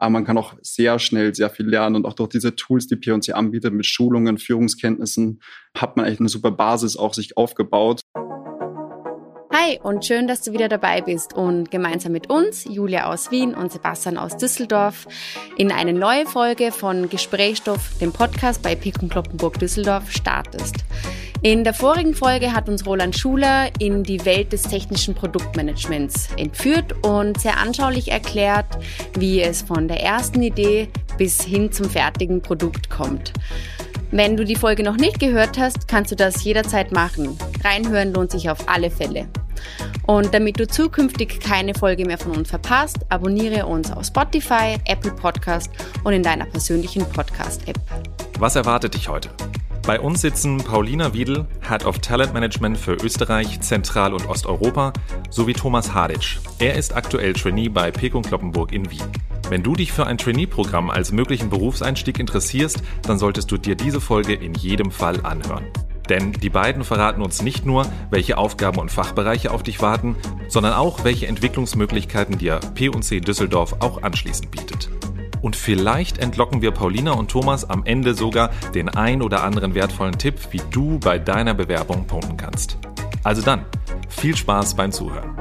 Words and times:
Aber 0.00 0.10
man 0.10 0.24
kann 0.24 0.38
auch 0.38 0.54
sehr 0.62 0.98
schnell 0.98 1.34
sehr 1.34 1.50
viel 1.50 1.68
lernen 1.68 1.96
und 1.96 2.06
auch 2.06 2.14
durch 2.14 2.30
diese 2.30 2.56
Tools, 2.56 2.86
die 2.86 2.96
P&C 2.96 3.32
anbietet, 3.32 3.74
mit 3.74 3.84
Schulungen, 3.84 4.38
Führungskenntnissen, 4.38 5.42
hat 5.76 5.96
man 5.96 6.06
eigentlich 6.06 6.20
eine 6.20 6.30
super 6.30 6.50
Basis 6.50 6.96
auch 6.96 7.12
sich 7.12 7.36
aufgebaut. 7.36 8.00
Hi 9.52 9.78
und 9.82 10.06
schön, 10.06 10.26
dass 10.26 10.40
du 10.40 10.52
wieder 10.52 10.68
dabei 10.68 11.02
bist 11.02 11.34
und 11.34 11.70
gemeinsam 11.70 12.12
mit 12.12 12.30
uns, 12.30 12.64
Julia 12.64 13.12
aus 13.12 13.30
Wien 13.30 13.52
und 13.52 13.72
Sebastian 13.72 14.16
aus 14.16 14.38
Düsseldorf, 14.38 15.06
in 15.58 15.70
eine 15.70 15.92
neue 15.92 16.24
Folge 16.24 16.72
von 16.72 17.10
Gesprächsstoff, 17.10 17.98
dem 18.00 18.12
Podcast 18.12 18.62
bei 18.62 18.74
Pick 18.74 19.02
und 19.02 19.10
Kloppenburg 19.10 19.58
Düsseldorf, 19.58 20.10
startest. 20.10 20.76
In 21.42 21.64
der 21.64 21.72
vorigen 21.72 22.14
Folge 22.14 22.52
hat 22.52 22.68
uns 22.68 22.84
Roland 22.84 23.16
Schuler 23.16 23.68
in 23.78 24.02
die 24.02 24.26
Welt 24.26 24.52
des 24.52 24.60
technischen 24.60 25.14
Produktmanagements 25.14 26.28
entführt 26.36 26.94
und 27.02 27.40
sehr 27.40 27.56
anschaulich 27.56 28.10
erklärt, 28.10 28.66
wie 29.18 29.40
es 29.40 29.62
von 29.62 29.88
der 29.88 30.02
ersten 30.02 30.42
Idee 30.42 30.88
bis 31.16 31.40
hin 31.42 31.72
zum 31.72 31.88
fertigen 31.88 32.42
Produkt 32.42 32.90
kommt. 32.90 33.32
Wenn 34.10 34.36
du 34.36 34.44
die 34.44 34.54
Folge 34.54 34.82
noch 34.82 34.98
nicht 34.98 35.18
gehört 35.18 35.58
hast, 35.58 35.88
kannst 35.88 36.12
du 36.12 36.16
das 36.16 36.44
jederzeit 36.44 36.92
machen. 36.92 37.38
Reinhören 37.64 38.12
lohnt 38.12 38.32
sich 38.32 38.50
auf 38.50 38.68
alle 38.68 38.90
Fälle. 38.90 39.26
Und 40.06 40.34
damit 40.34 40.60
du 40.60 40.66
zukünftig 40.66 41.40
keine 41.40 41.72
Folge 41.72 42.04
mehr 42.04 42.18
von 42.18 42.32
uns 42.36 42.50
verpasst, 42.50 42.98
abonniere 43.08 43.64
uns 43.64 43.90
auf 43.90 44.04
Spotify, 44.04 44.76
Apple 44.84 45.12
Podcast 45.12 45.70
und 46.04 46.12
in 46.12 46.22
deiner 46.22 46.44
persönlichen 46.44 47.08
Podcast-App. 47.08 47.80
Was 48.38 48.56
erwartet 48.56 48.92
dich 48.92 49.08
heute? 49.08 49.30
Bei 49.90 49.98
uns 49.98 50.20
sitzen 50.20 50.58
Paulina 50.58 51.14
Wiedel, 51.14 51.46
Head 51.68 51.84
of 51.84 51.98
Talent 51.98 52.32
Management 52.32 52.78
für 52.78 52.94
Österreich, 52.94 53.60
Zentral- 53.60 54.14
und 54.14 54.28
Osteuropa, 54.28 54.92
sowie 55.30 55.52
Thomas 55.52 55.92
Hadic. 55.92 56.38
Er 56.60 56.76
ist 56.76 56.94
aktuell 56.94 57.32
Trainee 57.32 57.68
bei 57.68 57.90
Pekung 57.90 58.22
Kloppenburg 58.22 58.70
in 58.70 58.88
Wien. 58.88 59.10
Wenn 59.48 59.64
du 59.64 59.74
dich 59.74 59.90
für 59.90 60.06
ein 60.06 60.16
Trainee-Programm 60.16 60.90
als 60.90 61.10
möglichen 61.10 61.50
Berufseinstieg 61.50 62.20
interessierst, 62.20 62.84
dann 63.02 63.18
solltest 63.18 63.50
du 63.50 63.56
dir 63.56 63.74
diese 63.74 64.00
Folge 64.00 64.34
in 64.34 64.54
jedem 64.54 64.92
Fall 64.92 65.26
anhören. 65.26 65.64
Denn 66.08 66.34
die 66.34 66.50
beiden 66.50 66.84
verraten 66.84 67.20
uns 67.20 67.42
nicht 67.42 67.66
nur, 67.66 67.84
welche 68.10 68.38
Aufgaben 68.38 68.78
und 68.78 68.92
Fachbereiche 68.92 69.50
auf 69.50 69.64
dich 69.64 69.82
warten, 69.82 70.14
sondern 70.46 70.74
auch, 70.74 71.02
welche 71.02 71.26
Entwicklungsmöglichkeiten 71.26 72.38
dir 72.38 72.60
P&C 72.76 73.18
Düsseldorf 73.18 73.74
auch 73.80 74.04
anschließend 74.04 74.52
bietet. 74.52 74.88
Und 75.42 75.56
vielleicht 75.56 76.18
entlocken 76.18 76.62
wir 76.62 76.70
Paulina 76.70 77.12
und 77.12 77.30
Thomas 77.30 77.68
am 77.68 77.84
Ende 77.84 78.14
sogar 78.14 78.50
den 78.74 78.88
ein 78.88 79.22
oder 79.22 79.42
anderen 79.42 79.74
wertvollen 79.74 80.18
Tipp, 80.18 80.36
wie 80.50 80.60
du 80.70 80.98
bei 80.98 81.18
deiner 81.18 81.54
Bewerbung 81.54 82.06
punkten 82.06 82.36
kannst. 82.36 82.76
Also 83.22 83.42
dann, 83.42 83.64
viel 84.08 84.36
Spaß 84.36 84.74
beim 84.74 84.92
Zuhören. 84.92 85.36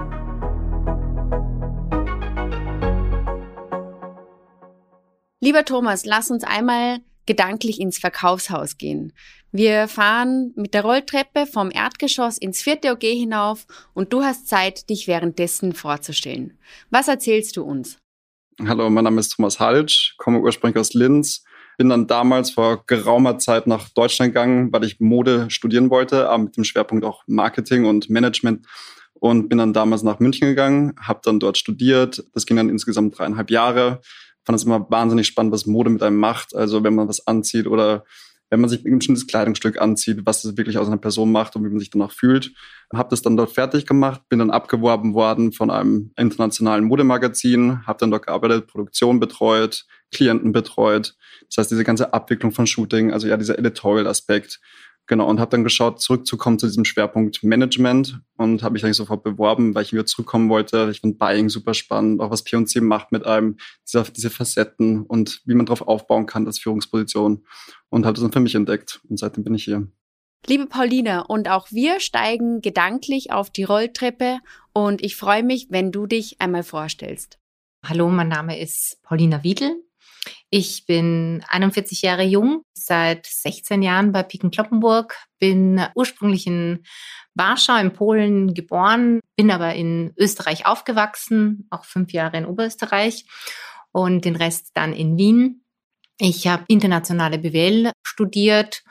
Lieber 5.41 5.63
Thomas, 5.63 6.05
lass 6.05 6.31
uns 6.31 6.43
einmal 6.43 6.99
gedanklich 7.25 7.79
ins 7.79 7.99
Verkaufshaus 7.99 8.77
gehen. 8.77 9.13
Wir 9.51 9.87
fahren 9.87 10.51
mit 10.55 10.73
der 10.73 10.81
Rolltreppe 10.81 11.45
vom 11.45 11.69
Erdgeschoss 11.71 12.39
ins 12.39 12.61
vierte 12.61 12.91
OG 12.91 13.03
hinauf 13.03 13.67
und 13.93 14.11
du 14.11 14.23
hast 14.23 14.47
Zeit, 14.47 14.89
dich 14.89 15.07
währenddessen 15.07 15.73
vorzustellen. 15.73 16.57
Was 16.89 17.07
erzählst 17.07 17.55
du 17.55 17.63
uns? 17.63 17.98
Hallo, 18.67 18.89
mein 18.89 19.05
Name 19.05 19.21
ist 19.21 19.29
Thomas 19.29 19.61
Haltsch, 19.61 20.15
komme 20.17 20.41
ursprünglich 20.41 20.77
aus 20.81 20.93
Linz, 20.93 21.45
bin 21.77 21.87
dann 21.87 22.07
damals 22.07 22.51
vor 22.51 22.83
geraumer 22.87 23.37
Zeit 23.37 23.67
nach 23.67 23.87
Deutschland 23.87 24.33
gegangen, 24.33 24.73
weil 24.73 24.83
ich 24.83 24.99
Mode 24.99 25.49
studieren 25.49 25.89
wollte, 25.89 26.27
aber 26.27 26.43
mit 26.43 26.57
dem 26.57 26.65
Schwerpunkt 26.65 27.05
auch 27.05 27.23
Marketing 27.25 27.85
und 27.85 28.09
Management 28.09 28.67
und 29.13 29.47
bin 29.47 29.59
dann 29.59 29.71
damals 29.71 30.03
nach 30.03 30.19
München 30.19 30.49
gegangen, 30.49 30.93
habe 30.99 31.21
dann 31.23 31.39
dort 31.39 31.57
studiert. 31.57 32.21
Das 32.33 32.45
ging 32.45 32.57
dann 32.57 32.67
insgesamt 32.67 33.17
dreieinhalb 33.17 33.49
Jahre. 33.49 34.01
Fand 34.43 34.57
es 34.57 34.65
immer 34.65 34.85
wahnsinnig 34.91 35.27
spannend, 35.27 35.53
was 35.53 35.65
Mode 35.65 35.89
mit 35.89 36.03
einem 36.03 36.17
macht. 36.17 36.53
Also 36.53 36.83
wenn 36.83 36.95
man 36.95 37.07
was 37.07 37.25
anzieht 37.27 37.65
oder 37.65 38.03
wenn 38.49 38.61
man 38.61 38.69
sich 38.69 38.83
ein 38.85 38.97
bestimmtes 38.97 39.27
Kleidungsstück 39.27 39.79
anzieht, 39.79 40.21
was 40.25 40.43
es 40.43 40.57
wirklich 40.57 40.77
aus 40.77 40.87
einer 40.87 40.97
Person 40.97 41.31
macht 41.31 41.55
und 41.55 41.63
wie 41.63 41.69
man 41.69 41.79
sich 41.79 41.89
danach 41.89 42.11
fühlt. 42.11 42.51
Habe 42.93 43.09
das 43.09 43.21
dann 43.21 43.37
dort 43.37 43.51
fertig 43.51 43.85
gemacht, 43.85 44.21
bin 44.29 44.39
dann 44.39 44.49
abgeworben 44.49 45.13
worden 45.13 45.51
von 45.51 45.69
einem 45.69 46.11
internationalen 46.17 46.85
Modemagazin, 46.85 47.85
habe 47.85 47.99
dann 47.99 48.11
dort 48.11 48.25
gearbeitet, 48.25 48.67
Produktion 48.67 49.19
betreut, 49.19 49.85
Klienten 50.11 50.51
betreut. 50.51 51.15
Das 51.47 51.57
heißt, 51.57 51.71
diese 51.71 51.83
ganze 51.83 52.13
Abwicklung 52.13 52.51
von 52.51 52.65
Shooting, 52.65 53.13
also 53.13 53.27
ja, 53.27 53.37
dieser 53.37 53.59
Editorial-Aspekt, 53.59 54.59
Genau, 55.09 55.27
und 55.27 55.39
habe 55.39 55.49
dann 55.49 55.63
geschaut, 55.63 55.99
zurückzukommen 56.01 56.59
zu 56.59 56.67
diesem 56.67 56.85
Schwerpunkt 56.85 57.41
Management 57.41 58.21
und 58.37 58.61
habe 58.61 58.73
mich 58.73 58.85
eigentlich 58.85 58.95
sofort 58.95 59.23
beworben, 59.23 59.73
weil 59.73 59.81
ich 59.81 59.91
wieder 59.91 60.05
zurückkommen 60.05 60.49
wollte. 60.49 60.87
Ich 60.91 61.01
finde 61.01 61.17
Buying 61.17 61.49
super 61.49 61.73
spannend, 61.73 62.21
auch 62.21 62.29
was 62.29 62.43
P&C 62.43 62.79
macht 62.79 63.11
mit 63.11 63.25
einem, 63.25 63.57
diese, 63.87 64.03
diese 64.03 64.29
Facetten 64.29 65.01
und 65.01 65.41
wie 65.45 65.55
man 65.55 65.65
darauf 65.65 65.81
aufbauen 65.87 66.27
kann 66.27 66.45
als 66.45 66.59
Führungsposition 66.59 67.43
und 67.89 68.05
habe 68.05 68.13
das 68.13 68.21
dann 68.21 68.31
für 68.31 68.39
mich 68.39 68.53
entdeckt 68.53 69.01
und 69.09 69.17
seitdem 69.17 69.43
bin 69.43 69.55
ich 69.55 69.63
hier. 69.63 69.87
Liebe 70.45 70.67
Paulina, 70.67 71.21
und 71.21 71.49
auch 71.49 71.71
wir 71.71 71.99
steigen 71.99 72.61
gedanklich 72.61 73.31
auf 73.31 73.49
die 73.49 73.63
Rolltreppe 73.63 74.37
und 74.73 75.03
ich 75.03 75.15
freue 75.15 75.41
mich, 75.41 75.69
wenn 75.71 75.91
du 75.91 76.05
dich 76.05 76.39
einmal 76.39 76.61
vorstellst. 76.61 77.39
Hallo, 77.83 78.09
mein 78.09 78.27
Name 78.27 78.59
ist 78.59 78.99
Paulina 79.01 79.43
Wiedel. 79.43 79.88
Ich 80.49 80.85
bin 80.85 81.43
41 81.47 82.01
Jahre 82.01 82.23
jung, 82.23 82.63
seit 82.73 83.25
16 83.25 83.81
Jahren 83.81 84.11
bei 84.11 84.23
Piken 84.23 84.51
Kloppenburg, 84.51 85.15
bin 85.39 85.85
ursprünglich 85.95 86.47
in 86.47 86.83
Warschau 87.35 87.77
in 87.77 87.93
Polen 87.93 88.53
geboren, 88.53 89.21
bin 89.35 89.51
aber 89.51 89.75
in 89.75 90.13
Österreich 90.17 90.65
aufgewachsen, 90.65 91.67
auch 91.69 91.85
fünf 91.85 92.11
Jahre 92.11 92.37
in 92.37 92.45
Oberösterreich 92.45 93.25
und 93.91 94.25
den 94.25 94.35
Rest 94.35 94.71
dann 94.73 94.93
in 94.93 95.17
Wien. 95.17 95.63
Ich 96.19 96.47
habe 96.47 96.65
internationale 96.67 97.37
BWL 97.37 97.91
studiert 98.03 98.83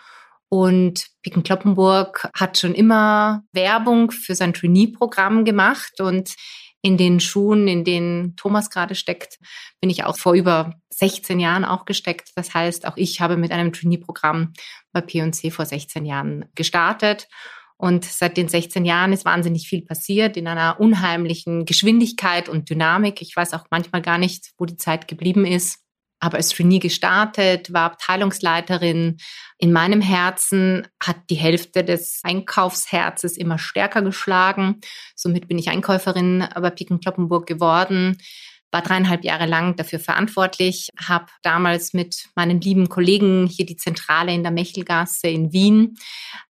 und 0.48 1.08
Piken 1.22 1.42
Kloppenburg 1.42 2.30
hat 2.34 2.58
schon 2.58 2.74
immer 2.74 3.42
Werbung 3.52 4.10
für 4.10 4.34
sein 4.34 4.54
Trainee-Programm 4.54 5.44
gemacht 5.44 6.00
und 6.00 6.34
in 6.82 6.96
den 6.96 7.20
Schuhen, 7.20 7.66
in 7.68 7.84
denen 7.84 8.36
Thomas 8.36 8.70
gerade 8.70 8.94
steckt, 8.94 9.38
bin 9.80 9.90
ich 9.90 10.04
auch 10.04 10.16
vor 10.16 10.34
über 10.34 10.74
16 10.90 11.40
Jahren 11.40 11.64
auch 11.64 11.84
gesteckt. 11.84 12.30
Das 12.36 12.54
heißt, 12.54 12.86
auch 12.86 12.96
ich 12.96 13.20
habe 13.20 13.36
mit 13.36 13.50
einem 13.50 13.72
Trainee-Programm 13.72 14.52
bei 14.92 15.00
P&C 15.00 15.50
vor 15.50 15.66
16 15.66 16.04
Jahren 16.04 16.44
gestartet. 16.54 17.28
Und 17.76 18.04
seit 18.04 18.36
den 18.36 18.48
16 18.48 18.84
Jahren 18.84 19.12
ist 19.12 19.24
wahnsinnig 19.24 19.68
viel 19.68 19.82
passiert 19.84 20.36
in 20.36 20.48
einer 20.48 20.80
unheimlichen 20.80 21.64
Geschwindigkeit 21.64 22.48
und 22.48 22.68
Dynamik. 22.70 23.22
Ich 23.22 23.36
weiß 23.36 23.54
auch 23.54 23.66
manchmal 23.70 24.02
gar 24.02 24.18
nicht, 24.18 24.50
wo 24.58 24.64
die 24.64 24.76
Zeit 24.76 25.06
geblieben 25.06 25.46
ist 25.46 25.78
habe 26.22 26.36
als 26.36 26.50
Trainee 26.50 26.78
gestartet, 26.78 27.72
war 27.72 27.92
Abteilungsleiterin. 27.92 29.18
In 29.58 29.72
meinem 29.72 30.00
Herzen 30.00 30.88
hat 31.02 31.16
die 31.30 31.36
Hälfte 31.36 31.84
des 31.84 32.20
Einkaufsherzes 32.24 33.36
immer 33.36 33.58
stärker 33.58 34.02
geschlagen. 34.02 34.80
Somit 35.14 35.48
bin 35.48 35.58
ich 35.58 35.68
Einkäuferin 35.68 36.48
bei 36.54 36.70
Piken 36.70 37.00
Kloppenburg 37.00 37.46
geworden 37.46 38.18
war 38.70 38.82
dreieinhalb 38.82 39.24
Jahre 39.24 39.46
lang 39.46 39.76
dafür 39.76 39.98
verantwortlich, 39.98 40.88
habe 40.98 41.26
damals 41.42 41.94
mit 41.94 42.28
meinen 42.34 42.60
lieben 42.60 42.88
Kollegen 42.88 43.46
hier 43.46 43.66
die 43.66 43.76
Zentrale 43.76 44.32
in 44.32 44.42
der 44.42 44.52
Mechelgasse 44.52 45.28
in 45.28 45.52
Wien 45.52 45.96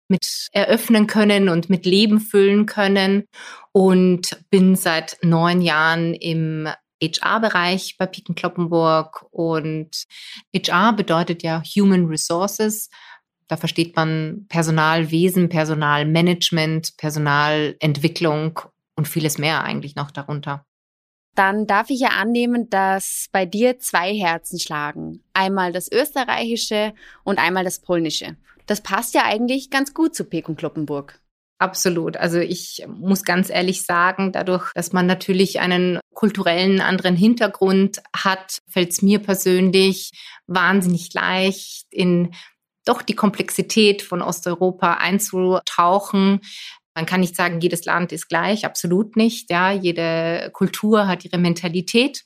mit 0.09 0.49
eröffnen 0.53 1.07
können 1.07 1.49
und 1.49 1.69
mit 1.69 1.85
Leben 1.85 2.21
füllen 2.21 2.67
können 2.67 3.25
und 3.73 4.39
bin 4.51 4.77
seit 4.77 5.19
neun 5.23 5.61
Jahren 5.61 6.15
im 6.15 6.69
HR-Bereich 7.03 7.97
bei 7.99 8.07
Piken 8.07 8.35
Kloppenburg 8.35 9.27
und 9.31 10.05
HR 10.55 10.93
bedeutet 10.93 11.43
ja 11.43 11.63
Human 11.63 12.07
Resources. 12.07 12.89
Da 13.49 13.57
versteht 13.57 13.95
man 13.95 14.47
Personalwesen, 14.49 15.49
Personalmanagement, 15.49 16.97
Personalentwicklung 16.97 18.61
und 18.97 19.07
vieles 19.07 19.39
mehr 19.39 19.63
eigentlich 19.63 19.95
noch 19.95 20.11
darunter. 20.11 20.65
Dann 21.37 21.67
darf 21.67 21.91
ich 21.91 22.01
ja 22.01 22.09
annehmen, 22.09 22.71
dass 22.71 23.27
bei 23.31 23.45
dir 23.45 23.79
zwei 23.79 24.15
Herzen 24.15 24.59
schlagen. 24.59 25.23
Einmal 25.35 25.71
das 25.71 25.93
österreichische 25.93 26.95
und 27.25 27.39
einmal 27.39 27.63
das 27.63 27.81
polnische. 27.81 28.37
Das 28.65 28.81
passt 28.81 29.15
ja 29.15 29.25
eigentlich 29.25 29.71
ganz 29.71 29.93
gut 29.93 30.15
zu 30.15 30.25
Pekun 30.25 30.57
Kloppenburg. 30.57 31.21
Absolut. 31.59 32.19
Also 32.19 32.39
ich 32.39 32.85
muss 32.87 33.23
ganz 33.25 33.49
ehrlich 33.49 33.85
sagen, 33.85 34.31
dadurch, 34.31 34.71
dass 34.75 34.93
man 34.93 35.07
natürlich 35.07 35.59
einen 35.59 36.01
kulturellen 36.13 36.81
anderen 36.83 37.17
Hintergrund 37.17 38.03
hat, 38.15 38.59
fällt 38.69 38.91
es 38.91 39.01
mir 39.01 39.21
persönlich 39.21 40.11
wahnsinnig 40.47 41.15
leicht, 41.15 41.87
in 41.91 42.35
doch 42.85 43.03
die 43.03 43.15
Komplexität 43.15 44.03
von 44.03 44.21
Osteuropa 44.23 44.95
einzutauchen. 44.95 46.41
Man 46.95 47.07
kann 47.07 47.21
nicht 47.21 47.37
sagen, 47.37 47.61
jedes 47.61 47.85
Land 47.85 48.13
ist 48.13 48.29
gleich, 48.29 48.65
absolut 48.67 49.17
nicht. 49.17 49.51
Ja, 49.51 49.73
jede 49.73 50.51
Kultur 50.53 51.09
hat 51.09 51.25
ihre 51.25 51.39
Mentalität. 51.39 52.23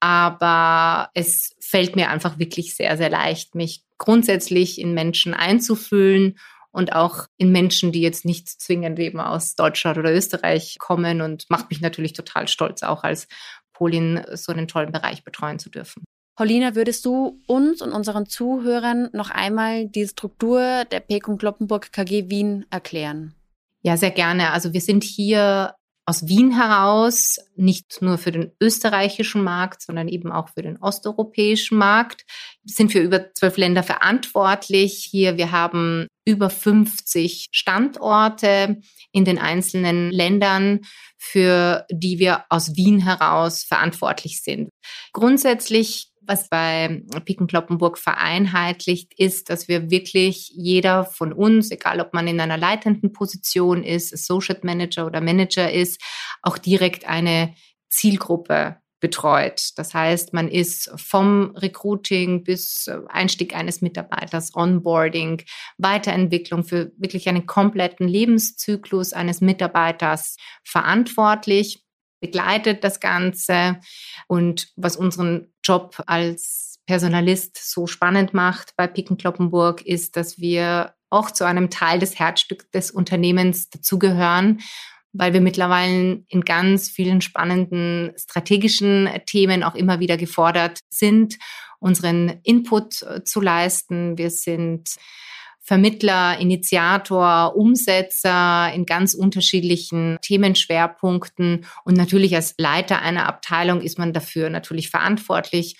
Aber 0.00 1.10
es 1.14 1.54
fällt 1.60 1.96
mir 1.96 2.10
einfach 2.10 2.38
wirklich 2.38 2.76
sehr, 2.76 2.96
sehr 2.96 3.08
leicht, 3.08 3.54
mich 3.54 3.82
grundsätzlich 3.98 4.80
in 4.80 4.94
Menschen 4.94 5.32
einzufühlen 5.32 6.38
und 6.74 6.92
auch 6.92 7.26
in 7.36 7.52
Menschen, 7.52 7.92
die 7.92 8.00
jetzt 8.00 8.24
nicht 8.24 8.48
zwingend 8.48 8.98
eben 8.98 9.20
aus 9.20 9.54
Deutschland 9.54 9.96
oder 9.96 10.12
Österreich 10.12 10.76
kommen 10.78 11.20
und 11.20 11.46
macht 11.48 11.70
mich 11.70 11.80
natürlich 11.80 12.12
total 12.12 12.48
stolz, 12.48 12.82
auch 12.82 13.04
als 13.04 13.28
Polin 13.72 14.22
so 14.32 14.52
einen 14.52 14.68
tollen 14.68 14.92
Bereich 14.92 15.24
betreuen 15.24 15.58
zu 15.58 15.70
dürfen. 15.70 16.04
Paulina, 16.36 16.74
würdest 16.74 17.04
du 17.04 17.40
uns 17.46 17.80
und 17.80 17.92
unseren 17.92 18.26
Zuhörern 18.26 19.08
noch 19.12 19.30
einmal 19.30 19.86
die 19.86 20.06
Struktur 20.06 20.84
der 20.90 20.98
Pekung 20.98 21.38
Kloppenburg 21.38 21.92
KG 21.92 22.28
Wien 22.28 22.66
erklären? 22.70 23.34
Ja, 23.82 23.96
sehr 23.96 24.10
gerne. 24.10 24.50
Also 24.50 24.72
wir 24.72 24.80
sind 24.80 25.04
hier 25.04 25.74
aus 26.06 26.26
Wien 26.28 26.50
heraus, 26.50 27.38
nicht 27.56 28.02
nur 28.02 28.18
für 28.18 28.30
den 28.30 28.52
österreichischen 28.60 29.42
Markt, 29.42 29.82
sondern 29.82 30.08
eben 30.08 30.30
auch 30.32 30.50
für 30.50 30.62
den 30.62 30.76
osteuropäischen 30.76 31.78
Markt, 31.78 32.24
sind 32.64 32.92
für 32.92 33.00
über 33.00 33.32
zwölf 33.34 33.56
Länder 33.56 33.82
verantwortlich. 33.82 35.06
Hier, 35.10 35.36
wir 35.38 35.50
haben 35.50 36.06
über 36.26 36.50
50 36.50 37.48
Standorte 37.52 38.80
in 39.12 39.24
den 39.24 39.38
einzelnen 39.38 40.10
Ländern, 40.10 40.80
für 41.16 41.86
die 41.90 42.18
wir 42.18 42.44
aus 42.50 42.76
Wien 42.76 43.00
heraus 43.00 43.64
verantwortlich 43.64 44.42
sind. 44.42 44.68
Grundsätzlich 45.12 46.10
was 46.26 46.48
bei 46.48 47.02
Piken 47.24 47.46
Kloppenburg 47.46 47.98
vereinheitlicht, 47.98 49.12
ist, 49.18 49.50
dass 49.50 49.68
wir 49.68 49.90
wirklich 49.90 50.50
jeder 50.54 51.04
von 51.04 51.32
uns, 51.32 51.70
egal 51.70 52.00
ob 52.00 52.14
man 52.14 52.26
in 52.26 52.40
einer 52.40 52.58
leitenden 52.58 53.12
Position 53.12 53.82
ist, 53.82 54.12
Associate 54.12 54.64
Manager 54.64 55.06
oder 55.06 55.20
Manager 55.20 55.70
ist, 55.70 56.00
auch 56.42 56.58
direkt 56.58 57.06
eine 57.06 57.54
Zielgruppe 57.88 58.76
betreut. 59.04 59.72
Das 59.76 59.92
heißt, 59.92 60.32
man 60.32 60.48
ist 60.48 60.90
vom 60.96 61.54
Recruiting 61.56 62.42
bis 62.42 62.90
Einstieg 63.08 63.54
eines 63.54 63.82
Mitarbeiters, 63.82 64.56
Onboarding, 64.56 65.42
Weiterentwicklung 65.76 66.64
für 66.64 66.90
wirklich 66.96 67.28
einen 67.28 67.44
kompletten 67.44 68.08
Lebenszyklus 68.08 69.12
eines 69.12 69.42
Mitarbeiters 69.42 70.36
verantwortlich 70.64 71.83
begleitet 72.24 72.82
das 72.84 73.00
Ganze. 73.00 73.80
Und 74.28 74.68
was 74.76 74.96
unseren 74.96 75.52
Job 75.62 76.02
als 76.06 76.78
Personalist 76.86 77.58
so 77.70 77.86
spannend 77.86 78.32
macht 78.32 78.72
bei 78.76 78.86
Picken 78.86 79.18
Kloppenburg, 79.18 79.82
ist, 79.82 80.16
dass 80.16 80.38
wir 80.38 80.94
auch 81.10 81.30
zu 81.30 81.44
einem 81.44 81.68
Teil 81.68 81.98
des 81.98 82.18
Herzstücks 82.18 82.70
des 82.70 82.90
Unternehmens 82.90 83.68
dazugehören, 83.68 84.60
weil 85.12 85.34
wir 85.34 85.42
mittlerweile 85.42 86.24
in 86.28 86.40
ganz 86.40 86.88
vielen 86.88 87.20
spannenden 87.20 88.12
strategischen 88.16 89.08
Themen 89.26 89.62
auch 89.62 89.74
immer 89.74 90.00
wieder 90.00 90.16
gefordert 90.16 90.80
sind, 90.88 91.36
unseren 91.78 92.40
Input 92.42 93.02
äh, 93.02 93.22
zu 93.22 93.42
leisten. 93.42 94.16
Wir 94.16 94.30
sind 94.30 94.96
Vermittler, 95.66 96.38
Initiator, 96.38 97.56
Umsetzer 97.56 98.70
in 98.74 98.84
ganz 98.84 99.14
unterschiedlichen 99.14 100.18
Themenschwerpunkten. 100.20 101.64
Und 101.84 101.96
natürlich 101.96 102.36
als 102.36 102.54
Leiter 102.58 103.00
einer 103.00 103.26
Abteilung 103.26 103.80
ist 103.80 103.98
man 103.98 104.12
dafür 104.12 104.50
natürlich 104.50 104.90
verantwortlich, 104.90 105.76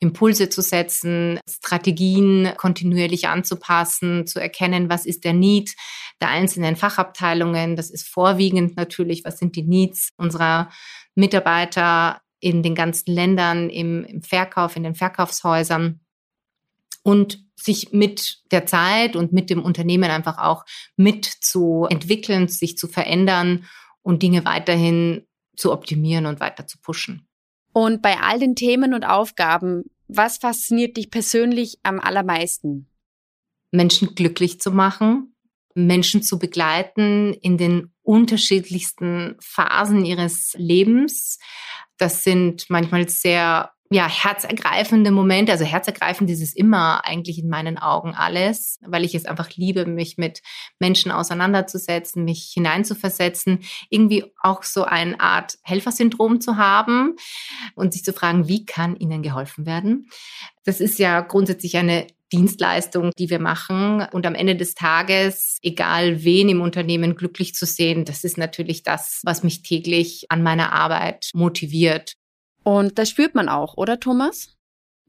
Impulse 0.00 0.48
zu 0.48 0.60
setzen, 0.60 1.40
Strategien 1.48 2.52
kontinuierlich 2.56 3.28
anzupassen, 3.28 4.26
zu 4.26 4.40
erkennen, 4.40 4.90
was 4.90 5.06
ist 5.06 5.24
der 5.24 5.32
Need 5.32 5.74
der 6.20 6.30
einzelnen 6.30 6.76
Fachabteilungen. 6.76 7.76
Das 7.76 7.90
ist 7.90 8.08
vorwiegend 8.08 8.76
natürlich, 8.76 9.24
was 9.24 9.38
sind 9.38 9.56
die 9.56 9.64
Needs 9.64 10.10
unserer 10.16 10.70
Mitarbeiter 11.14 12.20
in 12.40 12.62
den 12.62 12.74
ganzen 12.74 13.12
Ländern, 13.12 13.70
im, 13.70 14.04
im 14.04 14.22
Verkauf, 14.22 14.76
in 14.76 14.84
den 14.84 14.94
Verkaufshäusern. 14.94 16.00
Und 17.02 17.44
sich 17.56 17.92
mit 17.92 18.38
der 18.50 18.66
Zeit 18.66 19.16
und 19.16 19.32
mit 19.32 19.50
dem 19.50 19.62
Unternehmen 19.62 20.10
einfach 20.10 20.38
auch 20.38 20.64
mitzuentwickeln, 20.96 22.48
sich 22.48 22.78
zu 22.78 22.86
verändern 22.86 23.66
und 24.02 24.22
Dinge 24.22 24.44
weiterhin 24.44 25.26
zu 25.56 25.72
optimieren 25.72 26.26
und 26.26 26.40
weiter 26.40 26.66
zu 26.66 26.78
pushen. 26.78 27.26
Und 27.72 28.00
bei 28.00 28.18
all 28.20 28.38
den 28.38 28.54
Themen 28.54 28.94
und 28.94 29.04
Aufgaben, 29.04 29.84
was 30.06 30.38
fasziniert 30.38 30.96
dich 30.96 31.10
persönlich 31.10 31.78
am 31.82 32.00
allermeisten? 32.00 32.88
Menschen 33.70 34.14
glücklich 34.14 34.60
zu 34.60 34.70
machen, 34.70 35.34
Menschen 35.74 36.22
zu 36.22 36.38
begleiten 36.38 37.34
in 37.34 37.58
den 37.58 37.92
unterschiedlichsten 38.02 39.36
Phasen 39.40 40.04
ihres 40.04 40.54
Lebens. 40.56 41.38
Das 41.98 42.24
sind 42.24 42.66
manchmal 42.68 43.08
sehr 43.08 43.72
ja, 43.90 44.06
herzergreifende 44.06 45.10
Momente. 45.10 45.52
Also 45.52 45.64
herzergreifend 45.64 46.28
ist 46.30 46.42
es 46.42 46.54
immer 46.54 47.06
eigentlich 47.06 47.38
in 47.38 47.48
meinen 47.48 47.78
Augen 47.78 48.14
alles, 48.14 48.78
weil 48.86 49.04
ich 49.04 49.14
es 49.14 49.24
einfach 49.24 49.50
liebe, 49.56 49.86
mich 49.86 50.18
mit 50.18 50.42
Menschen 50.78 51.10
auseinanderzusetzen, 51.10 52.24
mich 52.24 52.50
hineinzuversetzen, 52.52 53.60
irgendwie 53.88 54.26
auch 54.42 54.62
so 54.62 54.84
eine 54.84 55.18
Art 55.20 55.58
Helfersyndrom 55.62 56.40
zu 56.40 56.58
haben 56.58 57.16
und 57.74 57.94
sich 57.94 58.04
zu 58.04 58.12
fragen, 58.12 58.46
wie 58.46 58.66
kann 58.66 58.96
ihnen 58.96 59.22
geholfen 59.22 59.64
werden. 59.64 60.10
Das 60.64 60.80
ist 60.80 60.98
ja 60.98 61.22
grundsätzlich 61.22 61.78
eine 61.78 62.06
Dienstleistung, 62.32 63.10
die 63.18 63.30
wir 63.30 63.38
machen. 63.38 64.06
Und 64.12 64.26
am 64.26 64.34
Ende 64.34 64.56
des 64.56 64.74
Tages, 64.74 65.58
egal 65.62 66.24
wen 66.24 66.48
im 66.48 66.60
Unternehmen 66.60 67.16
glücklich 67.16 67.54
zu 67.54 67.66
sehen, 67.66 68.04
das 68.04 68.24
ist 68.24 68.38
natürlich 68.38 68.82
das, 68.82 69.20
was 69.24 69.42
mich 69.42 69.62
täglich 69.62 70.26
an 70.28 70.42
meiner 70.42 70.72
Arbeit 70.72 71.30
motiviert. 71.34 72.14
Und 72.62 72.98
das 72.98 73.10
spürt 73.10 73.34
man 73.34 73.48
auch, 73.48 73.76
oder 73.76 73.98
Thomas? 73.98 74.54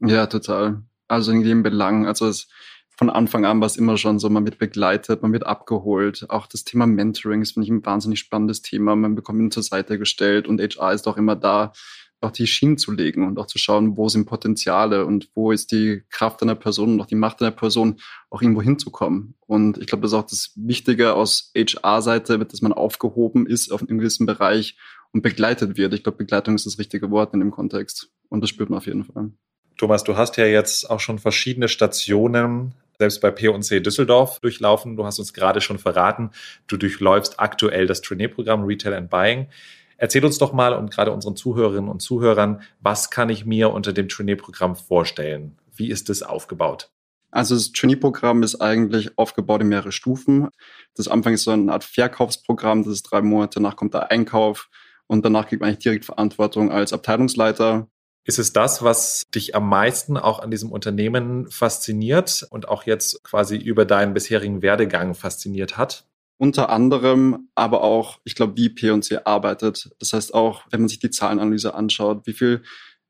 Ja, 0.00 0.26
total. 0.26 0.82
Also 1.08 1.32
in 1.32 1.42
jedem 1.42 1.62
Belang. 1.62 2.06
Also 2.06 2.26
es, 2.26 2.48
von 2.96 3.10
Anfang 3.10 3.44
an 3.44 3.60
war 3.60 3.66
es 3.66 3.76
immer 3.76 3.96
schon 3.96 4.18
so, 4.18 4.28
man 4.28 4.44
wird 4.44 4.58
begleitet, 4.58 5.22
man 5.22 5.32
wird 5.32 5.46
abgeholt. 5.46 6.26
Auch 6.28 6.46
das 6.46 6.64
Thema 6.64 6.86
Mentoring 6.86 7.42
ist, 7.42 7.52
finde 7.52 7.64
ich, 7.64 7.70
ein 7.70 7.84
wahnsinnig 7.84 8.18
spannendes 8.20 8.62
Thema. 8.62 8.96
Man 8.96 9.14
bekommt 9.14 9.40
ihn 9.40 9.50
zur 9.50 9.62
Seite 9.62 9.98
gestellt 9.98 10.46
und 10.46 10.60
HR 10.60 10.92
ist 10.92 11.08
auch 11.08 11.16
immer 11.16 11.36
da, 11.36 11.72
auch 12.20 12.30
die 12.30 12.46
Schienen 12.46 12.76
zu 12.76 12.92
legen 12.92 13.26
und 13.26 13.38
auch 13.38 13.46
zu 13.46 13.58
schauen, 13.58 13.96
wo 13.96 14.08
sind 14.08 14.26
Potenziale 14.26 15.06
und 15.06 15.30
wo 15.34 15.52
ist 15.52 15.72
die 15.72 16.02
Kraft 16.10 16.42
einer 16.42 16.54
Person 16.54 16.94
und 16.94 17.00
auch 17.00 17.06
die 17.06 17.14
Macht 17.14 17.40
einer 17.40 17.50
Person, 17.50 18.00
auch 18.28 18.42
irgendwo 18.42 18.62
hinzukommen. 18.62 19.34
Und 19.46 19.78
ich 19.78 19.86
glaube, 19.86 20.02
das 20.02 20.12
ist 20.12 20.18
auch 20.18 20.26
das 20.26 20.52
Wichtige 20.56 21.14
aus 21.14 21.50
HR-Seite, 21.56 22.38
dass 22.38 22.62
man 22.62 22.72
aufgehoben 22.72 23.46
ist 23.46 23.72
auf 23.72 23.80
einem 23.80 23.98
gewissen 23.98 24.26
Bereich 24.26 24.76
und 25.12 25.22
begleitet 25.22 25.76
wird. 25.76 25.94
Ich 25.94 26.02
glaube, 26.02 26.18
Begleitung 26.18 26.54
ist 26.54 26.66
das 26.66 26.78
richtige 26.78 27.10
Wort 27.10 27.34
in 27.34 27.40
dem 27.40 27.50
Kontext. 27.50 28.10
Und 28.28 28.42
das 28.42 28.50
spürt 28.50 28.70
man 28.70 28.78
auf 28.78 28.86
jeden 28.86 29.04
Fall. 29.04 29.30
Thomas, 29.76 30.04
du 30.04 30.16
hast 30.16 30.36
ja 30.36 30.44
jetzt 30.44 30.90
auch 30.90 31.00
schon 31.00 31.18
verschiedene 31.18 31.68
Stationen 31.68 32.74
selbst 32.98 33.22
bei 33.22 33.30
P&C 33.30 33.80
Düsseldorf 33.80 34.40
durchlaufen. 34.40 34.94
Du 34.94 35.06
hast 35.06 35.18
uns 35.18 35.32
gerade 35.32 35.62
schon 35.62 35.78
verraten, 35.78 36.30
du 36.66 36.76
durchläufst 36.76 37.40
aktuell 37.40 37.86
das 37.86 38.02
Trainee-Programm 38.02 38.64
Retail 38.64 38.92
and 38.92 39.08
Buying. 39.08 39.46
Erzähl 40.02 40.24
uns 40.24 40.38
doch 40.38 40.54
mal 40.54 40.72
und 40.72 40.90
gerade 40.90 41.12
unseren 41.12 41.36
Zuhörerinnen 41.36 41.90
und 41.90 42.00
Zuhörern, 42.00 42.62
was 42.80 43.10
kann 43.10 43.28
ich 43.28 43.44
mir 43.44 43.70
unter 43.70 43.92
dem 43.92 44.08
Trainee-Programm 44.08 44.74
vorstellen? 44.74 45.58
Wie 45.76 45.90
ist 45.90 46.08
es 46.08 46.22
aufgebaut? 46.22 46.90
Also 47.30 47.54
das 47.54 47.72
Trainee-Programm 47.72 48.42
ist 48.42 48.62
eigentlich 48.62 49.18
aufgebaut 49.18 49.60
in 49.60 49.68
mehrere 49.68 49.92
Stufen. 49.92 50.48
Das 50.96 51.06
Anfang 51.06 51.34
ist 51.34 51.44
so 51.44 51.50
eine 51.50 51.70
Art 51.70 51.84
Verkaufsprogramm, 51.84 52.82
das 52.82 52.94
ist 52.94 53.02
drei 53.02 53.20
Monate, 53.20 53.56
danach 53.56 53.76
kommt 53.76 53.92
der 53.92 54.10
Einkauf, 54.10 54.70
und 55.06 55.22
danach 55.22 55.46
kriegt 55.46 55.60
man 55.60 55.68
eigentlich 55.68 55.82
direkt 55.82 56.06
Verantwortung 56.06 56.72
als 56.72 56.94
Abteilungsleiter. 56.94 57.86
Ist 58.24 58.38
es 58.38 58.54
das, 58.54 58.82
was 58.82 59.24
dich 59.34 59.54
am 59.54 59.68
meisten 59.68 60.16
auch 60.16 60.38
an 60.38 60.50
diesem 60.50 60.72
Unternehmen 60.72 61.50
fasziniert 61.50 62.46
und 62.48 62.68
auch 62.68 62.84
jetzt 62.84 63.22
quasi 63.22 63.58
über 63.58 63.84
deinen 63.84 64.14
bisherigen 64.14 64.62
Werdegang 64.62 65.14
fasziniert 65.14 65.76
hat? 65.76 66.06
Unter 66.40 66.70
anderem, 66.70 67.50
aber 67.54 67.82
auch, 67.82 68.18
ich 68.24 68.34
glaube, 68.34 68.56
wie 68.56 68.70
P&C 68.70 69.18
arbeitet. 69.24 69.90
Das 69.98 70.14
heißt 70.14 70.32
auch, 70.32 70.62
wenn 70.70 70.80
man 70.80 70.88
sich 70.88 70.98
die 70.98 71.10
Zahlenanalyse 71.10 71.74
anschaut, 71.74 72.26
wie 72.26 72.32
viel 72.32 72.62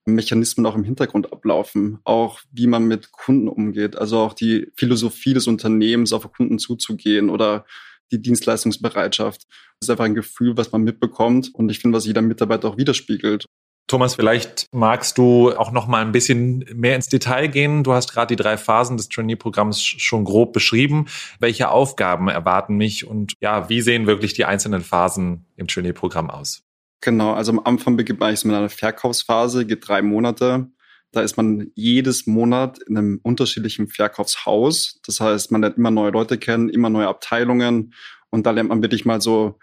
Mechanismen 0.04 0.66
auch 0.66 0.75
im 0.75 0.82
Hintergrund 0.82 1.32
ablaufen, 1.32 2.00
auch 2.02 2.40
wie 2.50 2.66
man 2.66 2.88
mit 2.88 3.12
Kunden 3.12 3.46
umgeht, 3.46 3.94
also 3.94 4.18
auch 4.18 4.32
die 4.32 4.72
Philosophie 4.75 5.32
des 5.32 5.46
Unternehmens 5.46 6.12
auf 6.12 6.28
Kunden 6.32 6.58
zuzugehen 6.58 7.30
oder 7.30 7.66
die 8.10 8.20
Dienstleistungsbereitschaft. 8.20 9.46
Das 9.78 9.87
ist 9.87 9.90
einfach 9.90 10.06
ein 10.06 10.16
Gefühl, 10.16 10.56
was 10.56 10.72
man 10.72 10.82
mitbekommt 10.82 11.54
und 11.54 11.70
ich 11.70 11.78
finde, 11.78 11.96
was 11.96 12.06
jeder 12.06 12.22
Mitarbeiter 12.22 12.66
auch 12.66 12.78
widerspiegelt. 12.78 13.44
Thomas, 13.90 14.14
vielleicht 14.14 14.68
magst 14.70 15.18
du 15.18 15.50
auch 15.50 15.73
noch 15.73 15.88
mal 15.88 16.00
ein 16.00 16.12
bisschen 16.12 16.64
mehr 16.73 16.94
ins 16.94 17.09
Detail 17.09 17.49
gehen. 17.49 17.82
Du 17.82 17.92
hast 17.92 18.12
gerade 18.12 18.37
die 18.37 18.40
drei 18.40 18.56
Phasen 18.56 18.97
des 18.97 19.09
Trainee-Programms 19.09 19.82
schon 19.82 20.23
grob 20.23 20.52
beschrieben. 20.52 21.06
Welche 21.40 21.70
Aufgaben 21.70 22.28
erwarten 22.28 22.76
mich 22.76 23.04
und 23.04 23.32
ja, 23.40 23.68
wie 23.68 23.80
sehen 23.80 24.06
wirklich 24.06 24.32
die 24.32 24.44
einzelnen 24.44 24.82
Phasen 24.82 25.44
im 25.56 25.66
Trainee-Programm 25.66 26.30
aus? 26.30 26.62
Genau, 27.00 27.32
also 27.32 27.50
am 27.50 27.59
Anfang 27.64 27.97
beginnt 27.97 28.20
man 28.20 28.28
eigentlich 28.28 28.44
mit 28.44 28.54
einer 28.54 28.68
Verkaufsphase, 28.68 29.66
geht 29.66 29.88
drei 29.88 30.02
Monate. 30.02 30.68
Da 31.11 31.23
ist 31.23 31.37
man 31.37 31.73
jedes 31.75 32.28
Monat 32.28 32.78
in 32.87 32.97
einem 32.97 33.18
unterschiedlichen 33.25 33.88
Verkaufshaus. 33.88 35.00
Das 35.04 35.18
heißt, 35.18 35.50
man 35.50 35.62
lernt 35.62 35.78
immer 35.78 35.90
neue 35.90 36.12
Leute 36.12 36.38
kennen, 36.38 36.68
immer 36.68 36.90
neue 36.90 37.09
Abteilungen 37.09 37.92
und 38.30 38.47
da 38.47 38.52
lernt 38.52 38.68
man 38.68 38.82
wirklich 38.82 39.04
mal 39.04 39.20
so 39.20 39.59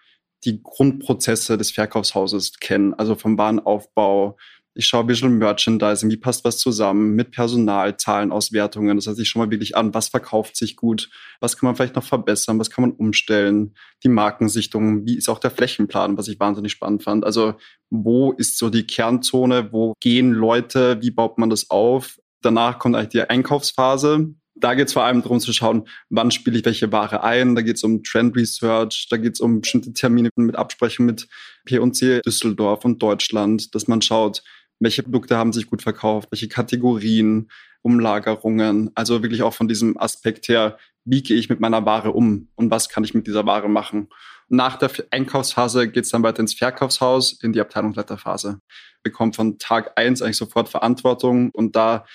die 0.46 0.62
Grundprozesse 0.62 1.58
des 1.58 1.72
Verkaufshauses 1.72 2.60
kennen, 2.60 2.94
also 2.94 3.16
vom 3.16 3.38
Warenaufbau 3.38 4.38
Ich 4.80 4.86
schaue 4.86 5.08
Visual 5.08 5.32
Merchandising, 5.32 6.12
wie 6.12 6.18
passt 6.18 6.46
was 6.46 6.60
zusammen 6.60 7.16
mit 7.16 7.32
Personal, 7.32 7.98
Zahlenauswertungen. 7.98 8.96
Das 8.96 9.08
heißt, 9.08 9.20
ich 9.20 9.28
schaue 9.28 9.48
mal 9.48 9.52
wirklich 9.52 9.76
an, 9.76 9.96
was 9.96 10.10
verkauft 10.10 10.56
sich 10.56 10.76
gut, 10.76 11.10
was 11.40 11.58
kann 11.58 11.66
man 11.66 11.76
vielleicht 11.76 11.96
noch 11.96 12.04
verbessern, 12.04 12.60
was 12.60 12.70
kann 12.70 12.84
man 12.84 12.92
umstellen, 12.92 13.74
die 14.04 14.10
Markensichtung, 14.10 15.04
wie 15.08 15.18
ist 15.18 15.30
auch 15.30 15.40
der 15.40 15.50
Flächenplan, 15.50 16.16
was 16.16 16.28
ich 16.28 16.40
wahnsinnig 16.40 16.74
spannend 16.74 17.02
fand. 17.02 17.26
Also 17.26 17.56
wo 17.90 18.34
ist 18.34 18.60
so 18.60 18.70
die 18.70 18.86
Kernzone, 18.86 19.74
wo 19.74 19.96
gehen 20.00 20.32
Leute, 20.32 21.02
wie 21.02 21.10
baut 21.10 21.40
man 21.40 21.50
das 21.50 21.72
auf? 21.72 22.20
Danach 22.44 22.78
kommt 22.78 22.96
eigentlich 22.96 23.10
die 23.10 23.22
Einkaufsphase. 23.22 24.36
Da 24.60 24.74
geht 24.74 24.88
es 24.88 24.94
vor 24.94 25.04
allem 25.04 25.22
darum 25.22 25.40
zu 25.40 25.54
schauen, 25.54 25.88
wann 26.10 26.32
spiele 26.32 26.58
ich 26.58 26.66
welche 26.66 26.92
Ware 26.92 27.24
ein. 27.24 27.56
Da 27.56 27.62
geht 27.62 27.78
es 27.78 27.84
um 27.84 28.04
Trend 28.04 28.36
Research, 28.36 29.08
da 29.10 29.18
geht 29.18 29.34
es 29.34 29.40
um 29.40 29.62
bestimmte 29.62 29.94
Termine 29.94 30.30
mit 30.36 30.56
Absprechen 30.56 31.06
mit 31.06 31.28
P&C 31.66 32.22
Düsseldorf 32.22 32.84
und 32.84 33.02
Deutschland, 33.02 33.76
dass 33.76 33.88
man 33.88 34.02
schaut, 34.02 34.44
welche 34.80 35.04
Produkte 35.04 35.38
haben 35.38 35.54
sich 35.54 35.68
gut 35.68 35.82
verkauft, 35.82 36.30
welche 36.32 36.48
Kategorien, 36.48 37.50
Umlagerungen. 37.82 38.92
Also 38.96 39.22
wirklich 39.22 39.44
auch 39.44 39.54
von 39.54 39.68
diesem 39.68 39.98
Aspekt 39.98 40.48
her, 40.48 40.78
wie 41.06 41.24
gehe 41.24 41.38
ich 41.38 41.50
mit 41.50 41.60
meiner 41.60 41.86
Ware 41.86 42.12
um 42.12 42.50
und 42.56 42.70
was 42.70 42.90
kann 42.90 43.04
ich 43.04 43.14
mit 43.14 43.28
dieser 43.28 43.46
Ware 43.46 43.70
machen. 43.70 44.10
Nach 44.50 44.78
der 44.78 44.92
Einkaufsphase 45.12 45.90
geht 45.90 46.06
es 46.06 46.12
dann 46.12 46.24
weiter 46.24 46.40
ins 46.40 46.54
Verkaufshaus, 46.54 47.34
in 47.42 47.54
die 47.54 47.62
Abteilungsleiterphase. 47.62 48.60
Bekommt 49.04 49.36
von 49.36 49.58
Tag 49.58 49.94
eins 49.98 50.22
eigentlich 50.22 50.38
sofort 50.38 50.70
Verantwortung 50.70 51.52
und 51.52 51.76
da 51.76 52.06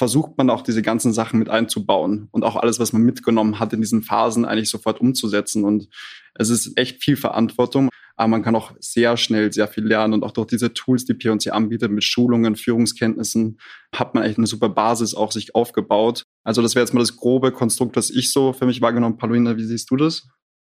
versucht 0.00 0.38
man 0.38 0.48
auch 0.48 0.62
diese 0.62 0.80
ganzen 0.80 1.12
Sachen 1.12 1.38
mit 1.38 1.50
einzubauen 1.50 2.28
und 2.30 2.42
auch 2.42 2.56
alles, 2.56 2.80
was 2.80 2.94
man 2.94 3.02
mitgenommen 3.02 3.60
hat 3.60 3.74
in 3.74 3.82
diesen 3.82 4.02
Phasen 4.02 4.46
eigentlich 4.46 4.70
sofort 4.70 4.98
umzusetzen. 4.98 5.62
Und 5.62 5.88
es 6.34 6.48
ist 6.48 6.78
echt 6.78 7.04
viel 7.04 7.16
Verantwortung 7.16 7.90
aber 8.20 8.28
man 8.28 8.42
kann 8.42 8.54
auch 8.54 8.72
sehr 8.80 9.16
schnell 9.16 9.50
sehr 9.50 9.66
viel 9.66 9.86
lernen 9.86 10.12
und 10.12 10.24
auch 10.24 10.32
durch 10.32 10.48
diese 10.48 10.74
Tools, 10.74 11.06
die 11.06 11.14
P&C 11.14 11.48
anbietet, 11.48 11.90
mit 11.90 12.04
Schulungen, 12.04 12.54
Führungskenntnissen, 12.54 13.58
hat 13.94 14.14
man 14.14 14.22
eigentlich 14.22 14.36
eine 14.36 14.46
super 14.46 14.68
Basis 14.68 15.14
auch 15.14 15.32
sich 15.32 15.54
aufgebaut. 15.54 16.24
Also 16.44 16.60
das 16.60 16.74
wäre 16.74 16.84
jetzt 16.84 16.92
mal 16.92 17.00
das 17.00 17.16
grobe 17.16 17.50
Konstrukt, 17.50 17.96
was 17.96 18.10
ich 18.10 18.30
so 18.30 18.52
für 18.52 18.66
mich 18.66 18.82
wahrgenommen. 18.82 19.16
Paulina, 19.16 19.56
wie 19.56 19.64
siehst 19.64 19.90
du 19.90 19.96
das? 19.96 20.28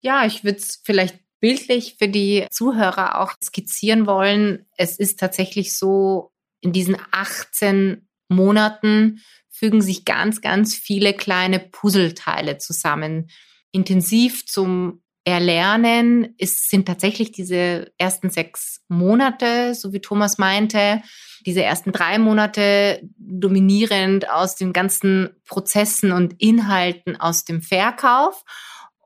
Ja, 0.03 0.25
ich 0.25 0.45
würde 0.45 0.59
es 0.59 0.83
vielleicht 0.85 1.19
bildlich 1.41 1.97
für 1.99 2.07
die 2.07 2.47
Zuhörer 2.49 3.21
auch 3.21 3.33
skizzieren 3.43 4.07
wollen. 4.07 4.67
Es 4.77 5.01
ist 5.01 5.19
tatsächlich 5.19 5.77
so, 5.77 6.31
in 6.61 6.73
diesen 6.73 6.97
18 7.11 8.07
Monaten 8.33 9.21
fügen 9.51 9.83
sich 9.83 10.05
ganz, 10.05 10.41
ganz 10.41 10.75
viele 10.75 11.15
kleine 11.15 11.61
Puzzleteile 11.61 12.59
zusammen. 12.59 13.31
Intensiv 13.71 14.47
zum 14.47 15.03
Erlernen 15.25 16.35
ist, 16.37 16.69
sind 16.69 16.87
tatsächlich 16.87 17.31
diese 17.31 17.93
ersten 17.97 18.31
sechs 18.31 18.81
Monate, 18.89 19.75
so 19.75 19.93
wie 19.93 20.01
Thomas 20.01 20.37
meinte, 20.39 21.01
diese 21.47 21.63
ersten 21.63 21.93
drei 21.93 22.19
Monate 22.19 23.01
dominierend 23.19 24.29
aus 24.29 24.57
den 24.57 24.73
ganzen 24.73 25.31
Prozessen 25.47 26.11
und 26.11 26.35
Inhalten 26.41 27.17
aus 27.17 27.45
dem 27.45 27.63
Verkauf 27.63 28.45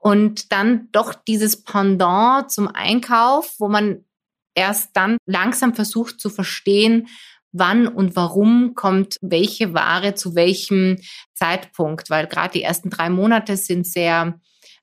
und 0.01 0.53
dann 0.53 0.89
doch 0.93 1.15
dieses 1.15 1.65
Pendant 1.65 2.51
zum 2.51 2.69
Einkauf, 2.69 3.55
wo 3.59 3.69
man 3.69 4.05
erst 4.55 4.97
dann 4.97 5.19
langsam 5.27 5.75
versucht 5.75 6.19
zu 6.21 6.31
verstehen, 6.31 7.09
wann 7.53 7.89
und 7.89 8.17
warum 8.17 8.75
kommt 8.75 9.17
welche 9.21 9.75
Ware 9.75 10.15
zu 10.15 10.35
welchem 10.35 10.97
Zeitpunkt, 11.35 12.11
weil 12.11 12.27
gerade 12.27 12.53
die 12.53 12.63
ersten 12.63 12.91
drei 12.91 13.11
Monate 13.11 13.57
sind 13.57 13.87
sehr 13.87 14.39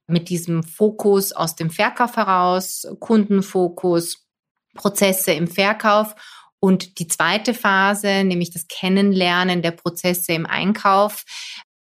mit 0.07 0.29
diesem 0.29 0.63
Fokus 0.63 1.31
aus 1.31 1.55
dem 1.55 1.69
Verkauf 1.69 2.17
heraus, 2.17 2.85
Kundenfokus, 2.99 4.27
Prozesse 4.75 5.31
im 5.33 5.47
Verkauf. 5.47 6.15
Und 6.59 6.99
die 6.99 7.07
zweite 7.07 7.53
Phase, 7.53 8.23
nämlich 8.23 8.51
das 8.51 8.67
Kennenlernen 8.67 9.61
der 9.61 9.71
Prozesse 9.71 10.33
im 10.33 10.45
Einkauf, 10.45 11.23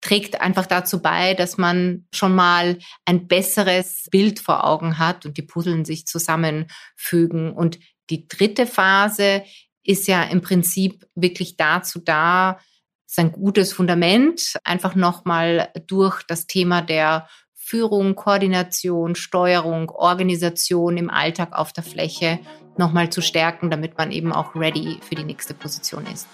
trägt 0.01 0.41
einfach 0.41 0.65
dazu 0.65 1.01
bei, 1.01 1.35
dass 1.35 1.57
man 1.57 2.07
schon 2.13 2.33
mal 2.33 2.79
ein 3.05 3.27
besseres 3.27 4.07
Bild 4.09 4.39
vor 4.39 4.65
Augen 4.65 4.97
hat 4.97 5.25
und 5.25 5.37
die 5.37 5.43
Puzzeln 5.43 5.85
sich 5.85 6.07
zusammenfügen. 6.07 7.53
Und 7.53 7.79
die 8.09 8.27
dritte 8.27 8.65
Phase 8.65 9.43
ist 9.83 10.07
ja 10.07 10.23
im 10.23 10.41
Prinzip 10.41 11.05
wirklich 11.15 11.57
dazu 11.57 11.99
da, 11.99 12.59
sein 13.05 13.31
gutes 13.31 13.73
Fundament 13.73 14.57
einfach 14.63 14.95
nochmal 14.95 15.69
durch 15.87 16.23
das 16.23 16.47
Thema 16.47 16.81
der 16.81 17.27
Führung, 17.53 18.15
Koordination, 18.15 19.15
Steuerung, 19.15 19.89
Organisation 19.89 20.97
im 20.97 21.09
Alltag 21.09 21.49
auf 21.51 21.73
der 21.73 21.83
Fläche 21.83 22.39
nochmal 22.77 23.09
zu 23.09 23.21
stärken, 23.21 23.69
damit 23.69 23.97
man 23.97 24.11
eben 24.11 24.31
auch 24.31 24.55
ready 24.55 24.99
für 25.01 25.15
die 25.15 25.23
nächste 25.23 25.53
Position 25.53 26.05
ist. 26.05 26.27